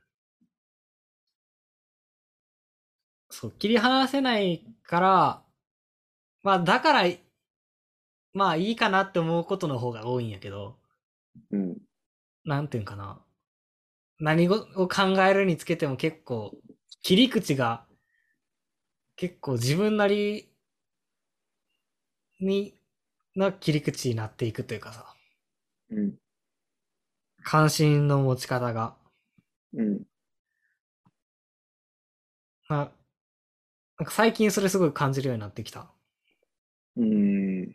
[3.30, 5.42] そう、切り離せないから、
[6.42, 7.08] まあだから、
[8.34, 10.78] まあいいかなって思うことの方が多いんやけど、
[11.50, 11.76] うん、
[12.44, 13.24] なんていうんかな。
[14.20, 16.52] 何を考えるにつけても結構、
[17.02, 17.86] 切り口が、
[19.14, 20.50] 結構自分なり
[22.40, 22.74] に、
[23.36, 25.14] な切り口になっていくというかさ、
[25.90, 26.18] うん、
[27.42, 28.96] 関心の持ち方が。
[29.74, 30.04] うん、
[32.68, 32.90] な
[33.98, 35.92] なんか最近それすごい感じるようになってきた。
[36.96, 37.74] うん、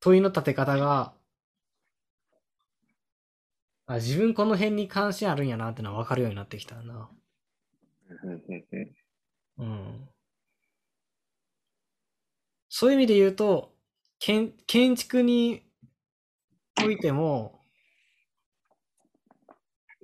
[0.00, 1.14] 問いの立て方が、
[3.92, 7.10] あ自分この辺に関心あるんやなってのは分かるようになってきたな。
[9.58, 10.08] うん。
[12.68, 13.72] そういう意味で言うと、
[14.18, 15.62] 建建築に
[16.76, 17.60] おいても、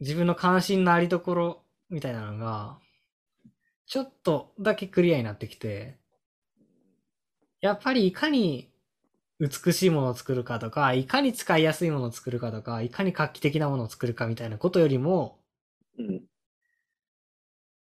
[0.00, 2.80] 自分の関心のありどころみたいなのが、
[3.86, 5.98] ちょっとだけクリアになってきて、
[7.60, 8.67] やっぱりいかに
[9.40, 15.38] 美しいものを作るかとか、いかに使いやすいものを作るかとか、いかに画期的なものを作るかみたいなことよりも、
[15.98, 16.22] うん、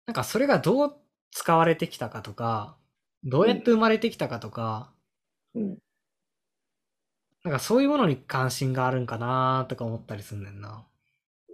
[0.06, 0.96] なんかそれがどう
[1.30, 2.76] 使われてきたかとか、
[3.24, 4.92] どうやって生まれてきたかとか、
[5.54, 5.78] うん。
[7.44, 10.86] なんかそういうものに関心があるんかなとか思ったりすんねんな。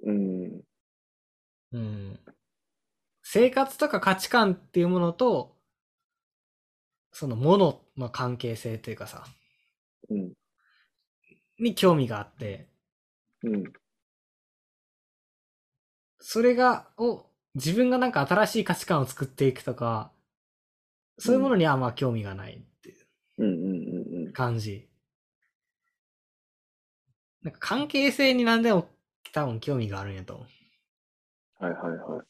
[0.05, 0.63] うん、
[1.73, 2.19] うん。
[3.23, 5.55] 生活とか価値観っていうものと、
[7.13, 9.33] そのものの関係性というかさ、うん、
[11.59, 12.69] に興味があって、
[13.43, 13.73] うん、
[16.21, 20.13] それが、を、自分がなんか新しい価値観を作っていくとか、
[21.19, 22.95] そういうものにはあんま興味がないってい
[24.29, 24.89] う感じ。
[27.43, 28.89] なんか関係性に何でも
[29.33, 30.45] 多分興味があるんやと思
[31.61, 31.65] う。
[31.65, 32.27] はいはいはい。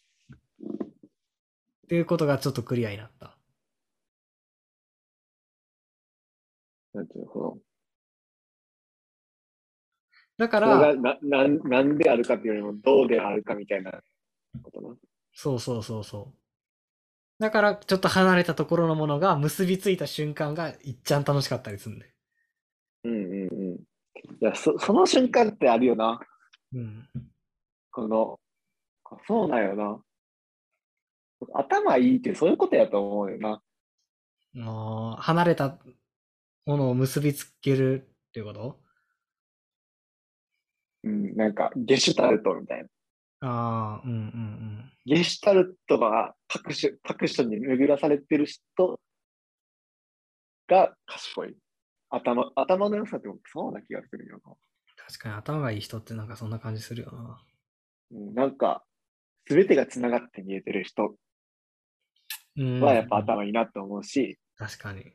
[1.87, 3.37] っていうことがちょっとクリアになった。
[6.93, 7.66] なるほど。
[10.39, 13.93] だから、ななんなんであるかっていうよりも、どうであるかみたいな
[14.63, 14.95] ことな。
[15.33, 17.43] そうそうそうそう。
[17.43, 22.15] だから、ちょっと離れたところのものが結びついた瞬間がいっちゃん楽しかったりするんで。
[23.05, 23.75] うんうんうん。
[23.75, 23.85] い
[24.41, 26.21] や、そその瞬間ってあるよな。
[26.73, 27.09] うん。
[27.91, 28.41] この、
[29.27, 30.03] そうなんよな。
[31.55, 33.63] 頭いいってそういうことやと思うよな。
[34.55, 35.79] もう離れた
[36.65, 38.81] ものを結びつけるっていうこと？
[41.07, 42.89] うん、なんか、ゲシュタルトみたいな。
[43.49, 48.99] ああ、うんうんゲシュタルトが各種、各所に巡らされてる人
[50.67, 51.55] が賢い。
[52.11, 54.53] 頭、頭の良さってそうな気がするよな。
[55.07, 57.41] 確かに頭がいい人ってなんかそんな感じするよな。
[58.11, 58.85] うん、なんか、
[59.47, 61.15] すべてが繋がって見えてる人
[62.57, 62.81] うん。
[62.81, 65.13] はやっぱ頭いいなと思うし、確かに。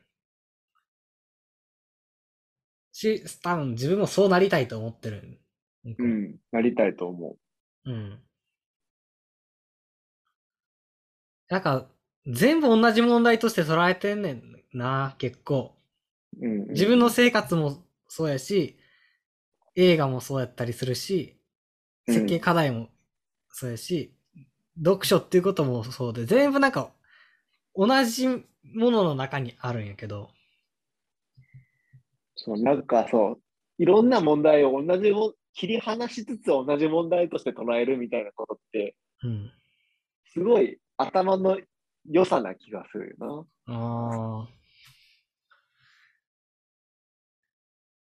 [2.92, 5.41] し、多分自分もそうなりたいと思ってる。
[5.84, 6.04] う。
[6.04, 7.36] ん、なりたいと思
[7.84, 8.22] うん。
[11.48, 11.88] なんか、
[12.26, 15.76] 全部同じ問題として捉えてんねんな、結構。
[16.40, 16.46] う。
[16.46, 18.76] うん、自分の生活もそうやし、
[19.74, 21.42] 映画もそうやったりするし、うん
[22.14, 22.88] 設計課題も
[23.50, 24.12] そうやし、
[24.76, 26.92] 読書っていうこともそうで、全部なんか、
[27.76, 30.30] 同じものの中にあるんやけど、
[32.36, 33.42] そう、なんかそう、
[33.78, 39.52] いろんな問題を同じも、切り離しつつ同じ問題として捉えるみたいなことって、うん。
[40.32, 41.58] すごい頭の
[42.08, 44.62] 良さな気がするよああ。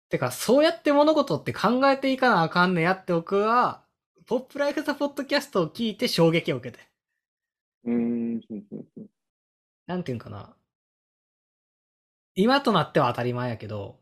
[0.09, 3.85] てか、そうやって物事って考えていかなあかんねやって僕は、
[4.27, 6.83] ポップライフザポッドキャストを聞いて衝撃を受けて。
[7.83, 7.93] な。
[7.93, 8.41] うん
[9.87, 10.55] なんていうんかな。
[12.35, 13.99] 今となっては当たり前やけど、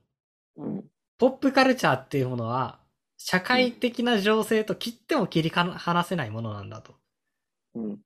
[0.58, 0.84] うん。
[1.18, 2.80] ポップカルチャーっていうものは、
[3.22, 6.95] 社会的な情勢と切っても切り離せないものなんだと。
[7.76, 7.99] うん。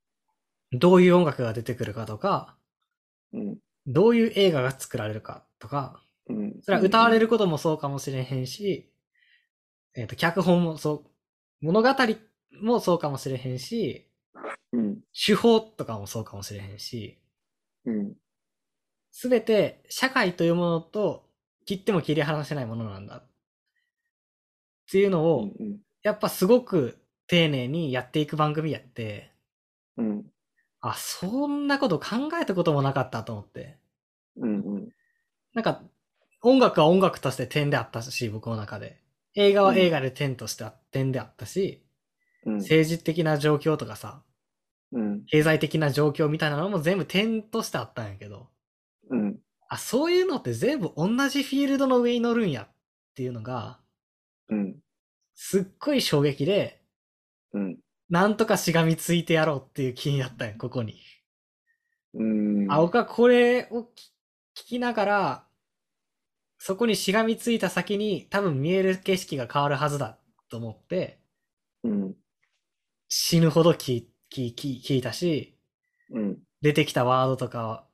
[0.72, 2.56] どういう音楽が出てくるかとか、
[3.32, 3.58] うん。
[3.86, 6.56] どういう映画が作られるかとか、うん。
[6.62, 8.90] それは歌われることもそうかもしれへんし、
[9.94, 11.04] えっ、と、脚本もそ
[11.62, 11.88] う、物語
[12.60, 14.10] もそうかもしれへんし、
[14.72, 14.98] うん。
[15.14, 17.20] 手法とかもそうかもしれへんし、
[17.86, 18.14] うん。
[19.12, 21.30] すべて社会というものと
[21.66, 23.18] 切っても切り離せないものなんだ。
[23.18, 23.22] っ
[24.90, 25.80] ていうのうを、ん。
[26.02, 29.32] やっぱすごく丁寧にやっていく番組やって、
[29.96, 30.24] うん。
[30.80, 33.76] あ、そんなこと考えたこともなかったと思って。
[34.36, 34.60] うん。
[34.60, 34.88] うん。
[35.54, 35.82] なんか、
[36.42, 39.00] 音楽は音楽として点であったし、僕の中で。
[39.34, 41.84] 映画は映画で点として点であったし、
[42.46, 42.54] うん。
[42.56, 44.22] 政治的な状況とかさ、
[44.92, 45.24] うん。
[45.26, 48.48] 経済的な状況みたいなのも全部点としてあったんやけど、
[49.10, 49.38] うん。
[49.68, 52.68] あ、そういうのって全部同じフィールドの上に乗るんやっ
[53.14, 53.80] ていうのが、
[54.48, 54.76] うん。
[55.34, 56.82] すっごい衝撃で、
[57.52, 57.78] うん。
[58.10, 61.00] なんとかしがみついてやろうっていう気になったんや、ここに。
[62.14, 62.72] うん。
[62.72, 64.12] あ、僕はこれをき
[64.54, 65.46] 聞きながら、
[66.58, 70.18] そこにしがみついた先に多分見える景色が変わるはずだ
[70.48, 71.20] と思って、
[71.82, 72.14] うん。
[73.08, 75.58] 死ぬほど聞い聞い聞い聞いたし、
[76.10, 76.38] うん。
[76.62, 77.86] 出てきたワードとか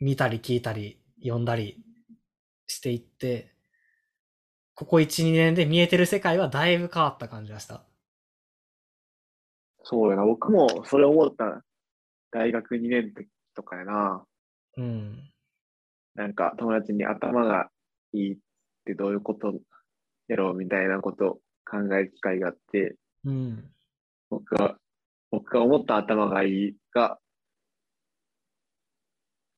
[0.00, 1.82] 見たり聞いたり読んだり
[2.66, 3.53] していって、
[4.74, 7.84] ここ1、2年で見えてる世界はだいぶ変わった感じがした。
[9.84, 10.24] そうやな。
[10.24, 11.64] 僕もそれ思った。
[12.32, 14.24] 大学2年の時とかやな。
[14.76, 15.30] うん。
[16.14, 17.68] なんか友達に頭が
[18.12, 18.36] いいっ
[18.84, 19.54] てどういうこと
[20.26, 23.70] やろうみたいなことを考える機会があって、うん。
[24.30, 24.76] 僕は、
[25.30, 27.18] 僕が思った頭がいいが、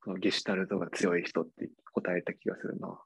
[0.03, 3.01] このゲシュタルトが強い人って答えた気がするな。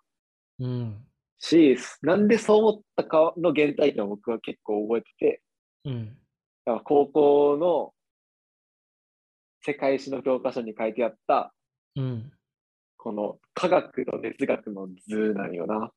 [0.58, 1.09] うん。
[1.40, 5.42] し、なんでそう思ったかの原体験を僕は結構覚えてて、
[5.86, 6.06] うん。
[6.66, 7.92] だから高校の
[9.62, 11.52] 世界史の教科書に書いてあった、
[11.96, 12.30] うん。
[12.98, 15.90] この科学と哲学の図なんよな。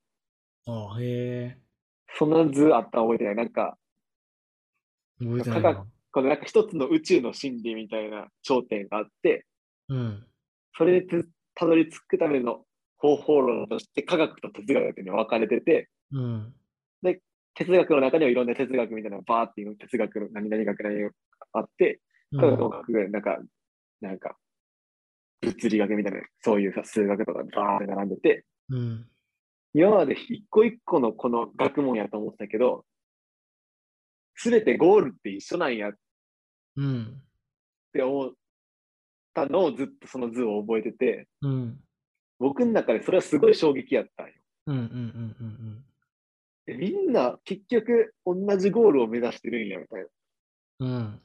[0.66, 1.58] あへえ。
[2.18, 3.36] その図あったら覚えてない。
[3.36, 3.78] なんか、
[5.20, 5.86] 覚えてない科学な。
[6.14, 9.46] このなんか一つの宇宙の真理みたいな頂点があって、
[9.90, 10.26] うん。
[10.78, 11.24] それで
[11.56, 12.64] たどり着くための
[13.04, 16.54] 方法論として科学と哲学に分かれてて、うん。
[17.56, 21.16] 哲学の中にはいろんな哲学みたいなのがバーっていう哲学の何々学何々が
[21.52, 22.00] あって、
[22.32, 23.38] うん科学の学がなんか、
[24.02, 24.36] なんか、
[25.42, 29.08] 物理学みたいな、そういうさ数学とかバーって並んでて、うん。
[29.76, 32.86] 今まで一個一個のこの学問やと思ってたけど、
[34.34, 35.94] すべてゴールって一緒なんやっ
[36.78, 37.22] うん。
[37.92, 38.34] て思っ
[39.36, 41.80] たのをずっとその図を覚えてて、うん。
[42.44, 44.34] 僕の中でそれはすごい衝撃やったんよ。
[44.68, 44.76] うん。
[44.76, 44.82] うん。
[44.82, 45.36] うん。
[45.40, 45.86] うん。
[46.66, 50.08] でみんな結局同じゴールを目指してるんやみたいな。
[50.80, 51.22] うん。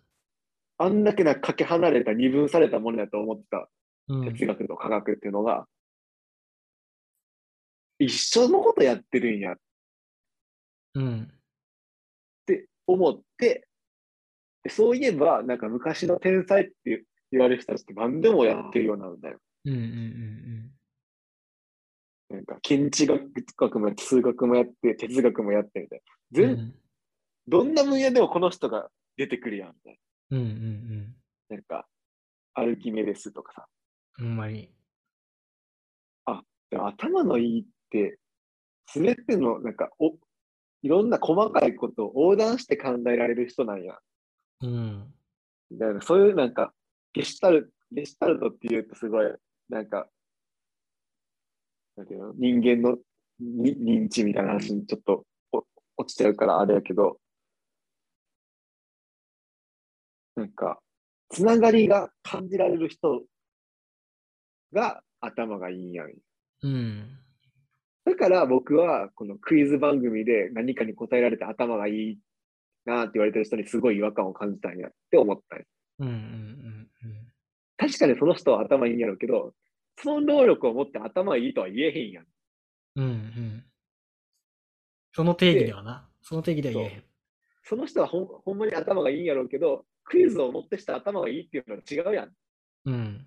[0.79, 3.69] あんだけなかけ離れた二分されたものだと思ってた
[4.07, 4.33] うん。
[4.33, 5.67] 哲学と科学っていうのが、
[7.99, 9.57] 一緒のことやってるんやっ
[10.95, 11.33] うん。
[12.47, 13.67] て思って、
[14.63, 19.39] でそういえば、なんか昔の天才って言われる人たちって何でもやってるようなんだよ。
[19.65, 19.75] うん。
[19.75, 20.78] うん。
[22.31, 26.05] なんか建築学もやって、数学もやって、哲学もやってみたいな。
[26.33, 26.75] 全、うん。
[27.47, 29.99] どんな分野でもこの人が出てくるやんみたい
[30.33, 30.39] うん。
[30.39, 31.17] うん。
[31.49, 31.57] な。
[31.57, 31.87] なんか、
[32.55, 33.67] アルキメデスとかさ。
[34.19, 34.71] ほんまに。
[36.71, 38.19] でも頭のいいって、
[38.87, 40.15] すべての、なんか、お、
[40.83, 43.99] いろんな細かいことを横断して考えられる人なんや。
[44.63, 45.15] うん。
[45.73, 46.73] だからそういうなんか、
[47.13, 49.27] ゲシュタル、ゲシュタルトって言うとすごい、
[49.69, 50.09] なんか、
[51.99, 52.97] なんていうの、人間の
[53.41, 55.65] に認知みたいな話にちょっとお
[55.97, 57.19] 落ちちゃうからあれやけど、
[60.37, 60.79] なんか、
[61.29, 63.25] つながりが感じられる人
[64.73, 66.13] が頭がいいんやん。
[66.63, 67.19] うん。
[68.05, 72.19] だから僕はこのクイズ番組で何かに答えられて頭がいい
[72.85, 75.65] なって言われてる人にすごい違和感を感じたんやって思ったんや
[75.99, 76.09] うん。
[76.09, 76.89] うん。
[77.77, 79.53] 確かにその人は頭いいんやろうけど、
[80.03, 82.27] その能力を持って頭いいとは言えへんやん。
[82.97, 83.05] うん。
[83.05, 83.65] うん。
[85.13, 86.09] その定義ではな。
[86.23, 87.05] その定義では言えへん。
[87.65, 92.33] その人はほんほんまに頭がいいんやろうけど、クイズをもってして頭がいいっていうのは違うやん。
[92.87, 93.27] うん。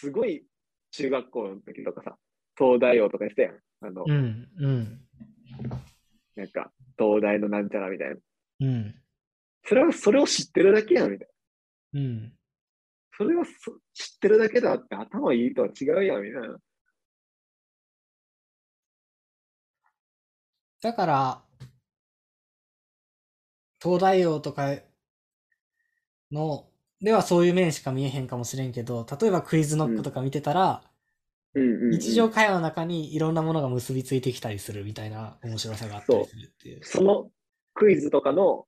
[0.00, 0.44] すごい
[0.92, 2.16] 中学校の時とかさ、
[2.56, 3.58] 東大王とかしてやん。
[3.80, 4.48] あの、うん。
[4.58, 5.00] うん。
[6.36, 8.16] なんか、東大のなんちゃらみたいな。
[8.60, 8.94] うん。
[9.64, 11.28] それは、それを知ってるだけやん、みたい
[11.94, 12.00] な。
[12.00, 12.37] うん。
[13.18, 16.56] それはそ知ってるだけだって頭いいとは違うやん、みたいな。
[20.80, 21.42] だから、
[23.82, 24.76] 東大王とか
[26.30, 26.68] の、
[27.00, 30.84] ではそういう面しか見えへんかもしれんけど、例えばクイズノックとか見てたら、
[31.54, 36.84] うんうんうん日常会話の中にいろんなものが結びついてきたりするみたいな面白さがあったりするっていう。
[36.84, 37.30] その
[37.72, 38.66] クイズとかの、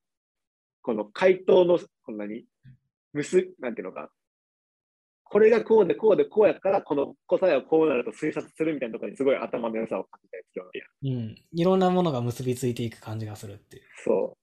[0.81, 2.47] この回答の、こんなに、
[3.13, 4.11] むす、なんていうのか。
[5.31, 10.85] これがこうでこうでこうやから、この答えはこうなると推察するみたいなところにすごい頭の良さを感じたりするわけや。
[11.05, 11.37] うん。
[11.53, 13.83] いろんなものが結びついていく感じがするっていう。
[14.05, 14.39] そう。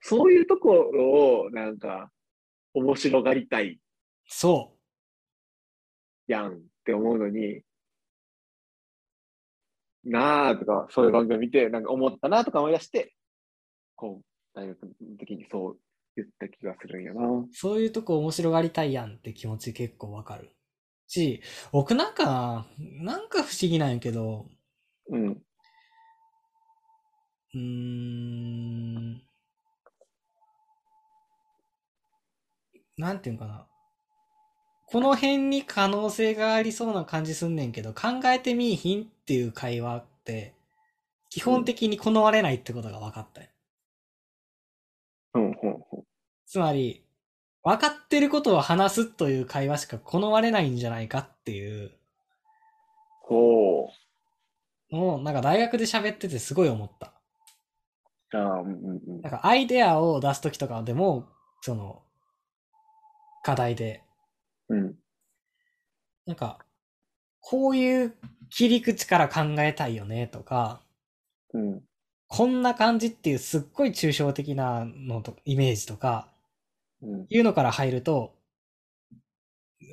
[0.00, 2.10] そういうところを、なんか、
[2.74, 3.78] 面白がりたい
[4.26, 4.76] そ
[6.26, 7.62] やんって思うのに、
[10.02, 13.14] なあとか、そういう番組見て、なんか思ったなとか思い出して、
[13.94, 14.88] こう、大学の
[15.20, 15.78] 時にそう
[16.16, 17.26] 言った気がするんやな。
[17.26, 17.48] う。
[17.52, 20.50] そういうとこ面白がりたいやんって気持ち結構わかる。
[21.06, 21.42] し、
[21.72, 24.46] 僕なんか、なんか不思議なんやけど、
[25.10, 25.42] うん。
[27.54, 29.22] うーん。
[32.96, 33.66] なんていうんかな。
[34.86, 40.54] この辺に可能性がありそうな感じすんねんけど、考えてみいひんっていう会話って、
[41.30, 43.48] 基本的に好まれないってことが分かったよ。
[45.34, 46.04] うん、うん、うん。
[46.46, 47.04] つまり、
[47.62, 51.92] 分かってることを話すという会話しか好まれないんじゃないかっていう
[53.22, 53.88] ほ
[54.92, 57.14] のを、なんか大学で喋っててすごい思った。
[58.34, 58.36] う。
[58.36, 61.28] ああ、うん、うん、うんなんかアイデアを出すときとかでも、
[61.62, 62.02] その、
[63.42, 64.02] 課題で、
[64.68, 64.94] うん。
[66.26, 66.58] なんか、
[67.40, 68.14] こういう
[68.50, 70.82] 切り口から考えたいよねとか、
[71.52, 71.82] うん。
[72.36, 76.32] こんな感じっていうすっごい抽象的なのと、イメージとか、
[77.02, 77.26] うん。
[77.30, 78.34] いうのから入ると、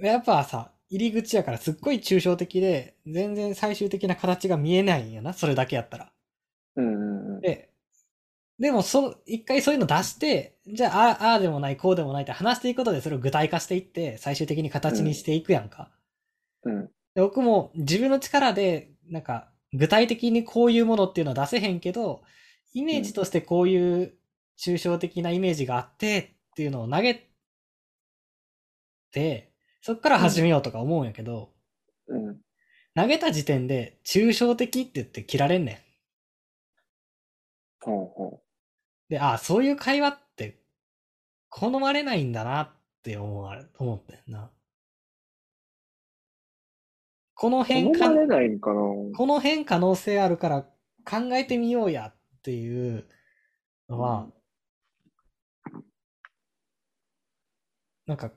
[0.02, 6.12] やっぱさ、入り口やからすっごい抽象的で、全然最終的な形が見えないんやな、それだけやったら。
[6.78, 6.90] うん、う
[7.34, 7.42] ん、うん。
[7.42, 7.70] で、
[8.60, 15.92] でもそ、一回そういうの出して、じゃあ、あああでもない、こうでもないって話していくことでそれを具体化していって、最終的に形にしていくやんか。
[16.64, 16.86] うん。
[17.16, 22.24] で僕も自分の力で、なんか、具体的にこういうものっていうのは出せへんけど、
[22.74, 24.14] イメージとしてこういう
[24.60, 27.30] 抽象的なイメージがあってっていうのを投げ
[29.12, 29.52] て、
[29.82, 31.54] そっから始めようとか思うんやけど、
[32.08, 32.38] うん。
[32.94, 35.78] 投げた時点で抽象的って言って切られんねん。
[37.80, 38.42] ほうほ
[39.10, 40.62] で、ああ、そういう会話って
[41.50, 42.70] 好まれないんだなっ
[43.04, 44.52] て思われ、思ってんな。
[47.42, 47.64] このう。
[47.64, 48.82] 辺か思われないんかな
[49.18, 50.62] この辺可能性あるから
[51.04, 53.08] 考えてみようやっていう
[53.90, 54.28] のは、
[58.06, 58.32] なんか、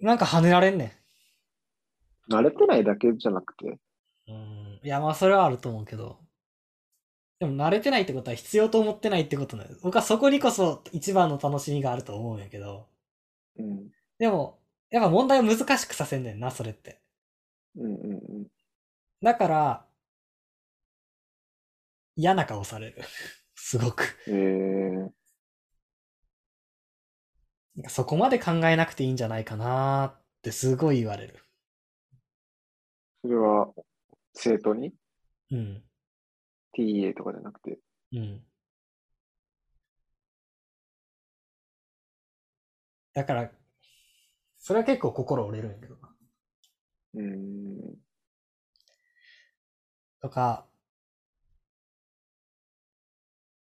[0.00, 1.02] なんか跳ねられんね
[2.30, 3.68] 慣れてないだけじゃなくて。
[3.68, 3.78] ん。
[4.28, 4.80] うん。
[4.82, 6.18] いや、まあそれはあると思うけど。
[7.40, 9.80] でも慣れてないってことは必要と思ってないってことなんです。
[9.82, 12.88] 僕はそこにこそ一番の楽しみがあると思うんやけど。
[13.58, 13.90] うん。
[14.18, 17.01] でも、やっぱ問題を難しくさせんねんな、それって。
[17.76, 18.46] うん、うん、うん。
[19.22, 19.86] だから、
[22.16, 23.02] 嫌な顔される。
[23.54, 24.04] すごく。
[24.26, 25.12] えー、
[27.88, 31.44] そこまで考えなくていいんじゃないかなってすごい言われる。
[33.22, 33.72] それは、
[34.34, 34.92] 生徒に？
[35.50, 35.84] うん。
[36.76, 37.78] ?TA とかじゃなくて。
[38.12, 38.44] うん。
[43.14, 43.50] だから、
[44.58, 46.01] それは結構心折れるんやけどな。
[47.14, 47.98] うーん。
[50.20, 50.66] とか、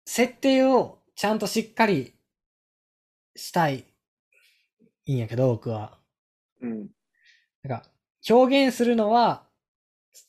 [0.05, 2.13] 設定をちゃんとしっかり
[3.35, 3.85] したい、
[5.05, 5.97] いいんやけど、僕は。
[6.61, 6.89] うん。
[7.63, 7.83] なんか、
[8.29, 9.47] 表現するのは、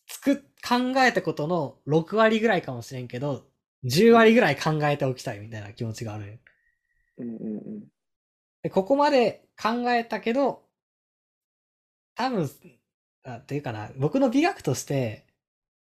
[0.07, 3.47] つく、考えたことの6割ぐらいかもしれんけど、
[3.85, 6.39] 10割ぐらい考えておきたいみたいな気持ちがあるんよ
[7.19, 7.89] うん、うん、
[8.63, 10.65] で、ここまで考えたけど、
[12.15, 12.51] 多分、
[13.25, 15.27] あ、っていうかな、僕の美学として、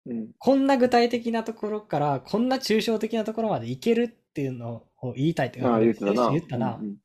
[0.07, 0.19] うん。
[0.19, 0.33] うん。
[0.39, 6.31] こんな具体的なところから、こんな抽象的なところまでいけるっていうのを言いたいっていうか言ってたな。
[6.31, 6.97] 言ったな、うんうん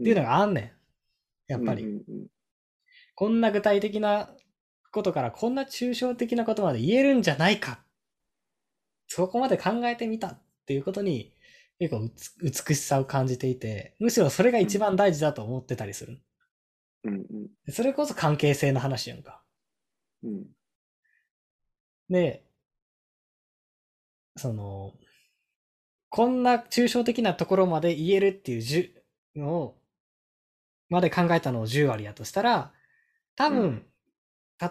[0.00, 0.60] っていうのがあんね
[1.48, 1.52] ん。
[1.52, 1.84] やっぱり。
[1.84, 2.26] うんうん
[3.14, 4.30] こんな具体的な
[4.90, 7.84] ことからこんな抽象的なことまで言えるんじゃないか。
[9.06, 11.34] そこまで考えてみたっていうことに
[11.78, 12.32] 結構うつ
[12.68, 16.22] 美しさを感じていて、むしろそれが一番大事だと思ってたりする。
[17.04, 17.22] うんうん
[17.66, 19.41] でそれこそ関係性の話やんか。
[20.22, 20.54] うん
[22.08, 22.44] で、
[24.36, 24.94] その、
[26.10, 29.02] こんな抽象的なところまで言えるっていう
[29.34, 29.78] のを、
[30.88, 32.72] まで考えたのを10割やとしたら、
[33.36, 33.86] 多分、うん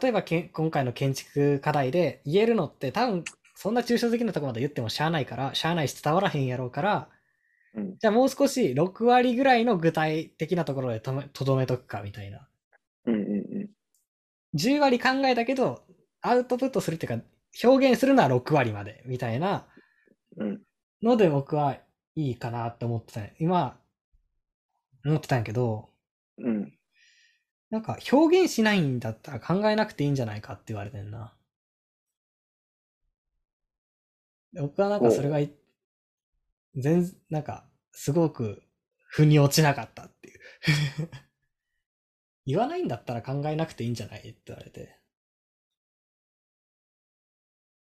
[0.01, 3.25] 例えばけん今回の建築課題で言えるのって多分
[3.55, 7.09] そんな抽象的なとこまで言ってもしゃあないから、しゃあないし伝わらへんやろうから、
[7.75, 7.97] うん。
[7.99, 12.47] じゃあもう少し6割ぐらいの具体的なところでとめとどめとくかみたいな。
[13.05, 13.40] うんうんうん。
[14.55, 15.83] 10割考えたけど、
[16.21, 17.25] アウトプットするっていうか、
[17.63, 19.67] 表現するのは6割までみたいな
[20.37, 20.61] うん。
[21.01, 21.77] ので僕は
[22.15, 23.35] いいかなって思ってたね。
[23.39, 23.79] 今、
[25.05, 25.89] 思ってたんやけど、
[26.37, 26.73] うん。
[27.69, 31.33] なんか表現しないんだったら考えなくていいんじゃないかって言われてんな。
[34.53, 35.53] で僕はなんかそれがい、
[36.75, 38.63] 全、なんか、すごく、
[39.07, 40.39] 腑に落ちなかったっていう。
[42.45, 44.19] 言わないんだったら考えなくていいんじゃない？
[44.19, 44.97] って言われて。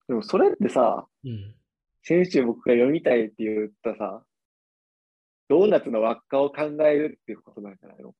[0.07, 1.55] でもそれってさ、うん。
[2.03, 4.23] 先週僕が読みたいって言ったさ、
[5.47, 8.13] ドーナツの輪っかを考えるっていうことなんじゃないの？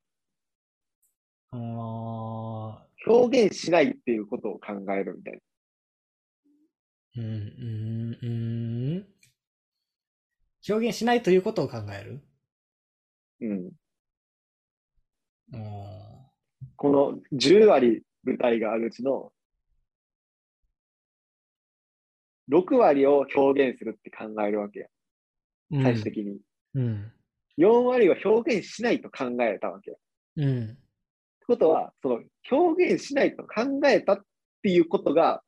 [1.55, 8.27] あ表現しないっていうことを考えるみたいーうん、うん、う
[9.01, 9.07] ん。
[10.67, 12.23] 表現しないということを考える？
[13.41, 13.49] な。
[13.49, 13.71] うん。
[16.83, 19.31] あこの10割舞台があるうちの
[22.51, 24.87] 6割を表現するって考えるわけや。
[25.71, 26.39] ー最終的に。
[26.75, 27.11] うん。
[27.57, 29.97] 4割は表現しないと考えたわけや。
[29.97, 29.99] っ
[30.37, 30.75] うん。
[30.75, 30.75] て
[31.47, 32.19] ことは、その
[32.51, 34.19] 表現しないと考えたっ
[34.61, 35.41] ていうことが、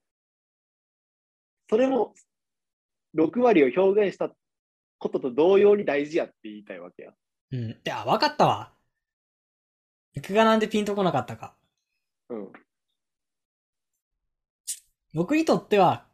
[1.69, 2.13] それも
[3.17, 4.29] 6割を表現した
[4.99, 7.11] ことと同様に大事やって言いたいわけや。
[7.51, 7.59] うん。
[7.71, 8.74] いや、わかったわ。
[10.15, 11.53] 僕がなんでピンとこなかったか。
[12.29, 12.47] うん。
[15.13, 16.05] 僕にとっては、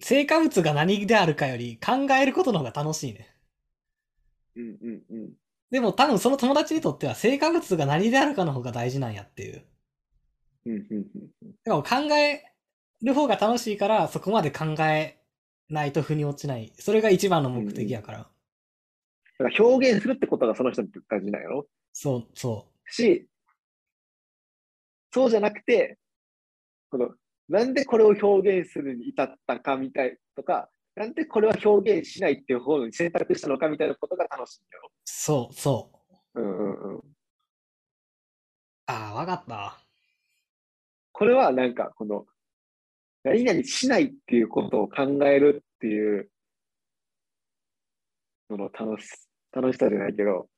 [0.00, 3.34] 成果物が何であるかより考えることの方が楽しいね。
[4.56, 5.30] うんうんうん。
[5.70, 9.64] でも多分その友達にとっては成果物が何であるかの方が大事なんやっていう。
[10.66, 12.42] うんうんうんでも考え
[13.02, 15.18] る方が楽しいからそこまで考え
[15.68, 16.72] ないと腑に落ちない。
[16.78, 18.18] それが一番の目的やから。
[18.18, 18.24] だ
[19.44, 21.66] から表現するってことがその人にとって大事なんやろ？
[21.92, 23.26] そう、そし、
[25.12, 25.98] そうじゃなくて、
[26.90, 27.10] この、
[27.48, 34.90] なんでこれを表現するに至ったかみたいとか、なんでこれは表現しないっていう方に選択したのかみたいなことが楽しいんだよ。
[34.90, 35.90] う、そう、そ
[36.34, 36.40] う。
[36.40, 37.02] うんうんうん。
[38.86, 39.78] ああ、わかったわ。
[41.12, 42.26] これはなんか、この、
[43.22, 46.30] 何々しないっていうことを考えるっていう、
[48.48, 49.08] その楽し、
[49.52, 50.48] 楽しさじゃないけど、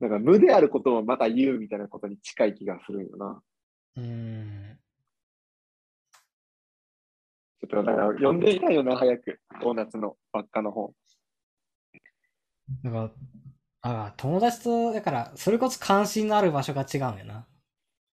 [0.00, 3.42] なんか無であることをまた言うみたいなことに近い気がするよな。
[3.96, 4.78] うーん。
[7.60, 9.40] ちょっとだから読んでみたいよな、早く。
[9.62, 10.94] ドーナツの輪っかの本。
[12.82, 13.14] なんか、
[13.82, 17.46] ああ、友達と、だから、それこそ関心のある場所が違うんやな。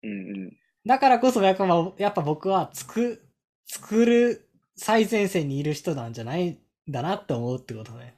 [0.03, 0.13] うんう
[0.47, 0.57] ん。
[0.85, 1.65] だからこそやっぱ、
[1.97, 3.25] やっぱ僕は作、
[3.65, 6.59] 作る最前線にいる人なんじゃないん
[6.89, 8.17] だなって思うってことね。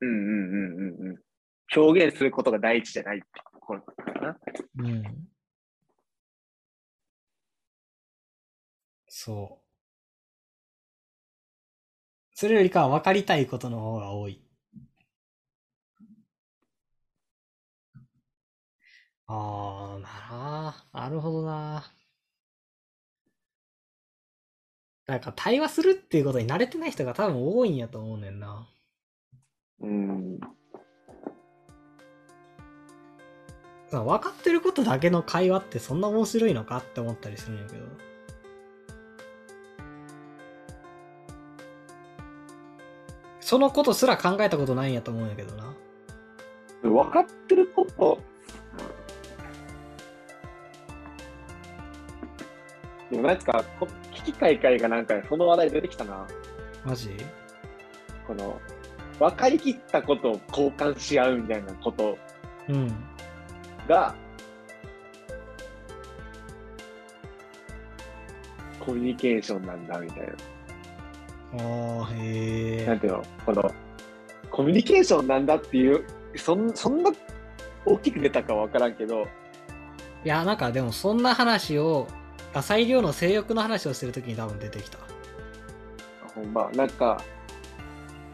[0.00, 1.27] うんうんうんうんうん。
[1.76, 3.26] 表現することが第一じゃないって
[3.60, 4.38] ことかな。
[4.78, 5.28] うん。
[9.08, 9.68] そう。
[12.34, 14.40] それよりかは分かりたいことの方が多い。
[19.26, 20.08] ああ、な
[20.92, 21.92] あ、なるほどな。
[25.06, 28.68] なんか対話するっていうことに慣れてない人が多分多いんやと思うねんな。
[29.80, 30.38] うん。
[33.90, 37.84] 分かってることだけの会話ってそんな面白いのかって思ったりするんやけど。
[43.40, 45.74] そのことすら考えたことないんやと思うんやけどな。
[46.82, 48.18] 分かってること。
[53.10, 56.26] でもなんか、こ危機開会がなんかその話題出てきたな。
[56.84, 57.16] マジ？
[58.26, 58.60] この、
[59.18, 62.18] 分かりきったことを交換し合うみたいなこと
[62.68, 63.07] うん。
[63.88, 64.14] が、
[68.78, 70.34] コミュニケーションなんだみたいな。
[71.62, 72.86] ああ、へえ。
[72.86, 73.74] なんていうの、この、
[74.50, 76.04] コミュニケーションなんだっていう、
[76.36, 77.10] そんそんな
[77.84, 79.26] 大きく出たかわからんけど、
[80.24, 82.06] いや、なんかでもそんな話を、
[82.52, 84.98] 浅井亮の性欲の話をしてるときに多分出てきた。
[86.34, 87.22] ほんま、なんか、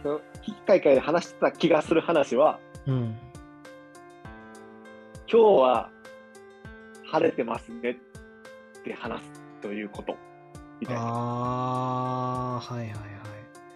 [0.02, 3.18] その危機開会で話してた気がする話は、うん。
[5.34, 5.90] 今日は
[7.10, 7.90] 晴れてますね
[8.78, 9.28] って話す
[9.60, 10.16] ということ。
[10.78, 11.02] みたいな。
[11.02, 12.94] ああ、はいはいはい。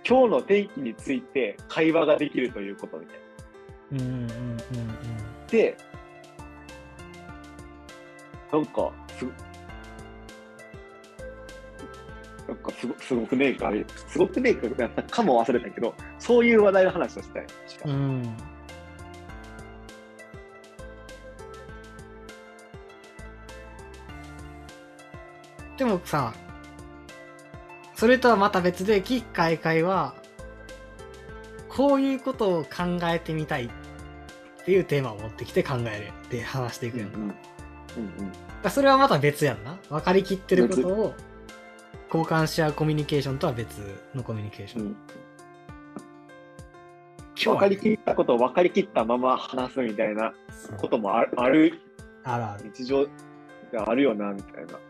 [0.08, 3.20] 今日の天気について会話ができるということみたいな。
[3.90, 4.58] うんうんうんうん。
[5.48, 5.76] で、
[8.52, 9.24] なんかす、
[12.46, 13.72] なんかすごすごくねえか、
[14.06, 17.46] すごくねえかやったかも忘れたけど、そういう話題の話をしたい。
[17.84, 18.36] うん。
[25.78, 26.34] でもさ、
[27.94, 30.14] それとはまた別で、キッカイカイは、
[31.68, 33.70] こういうことを考えてみたいっ
[34.64, 37.18] ていうテーマを持ってきて考えるって話していくやんか。
[37.18, 39.78] うんうんうんだからそれはまた別やんな。
[39.88, 41.14] 分かりきってることを
[42.12, 43.78] 交換し合うコミュニケーションとは別
[44.14, 44.82] のコミュニケーション。
[44.82, 44.96] うん
[47.40, 50.34] 今分かりきったことを分かりきったまま話すみたいな
[50.76, 51.80] こともあるある
[52.24, 52.72] あるある。
[52.74, 53.06] 日常
[53.72, 54.87] があるよなみたいな。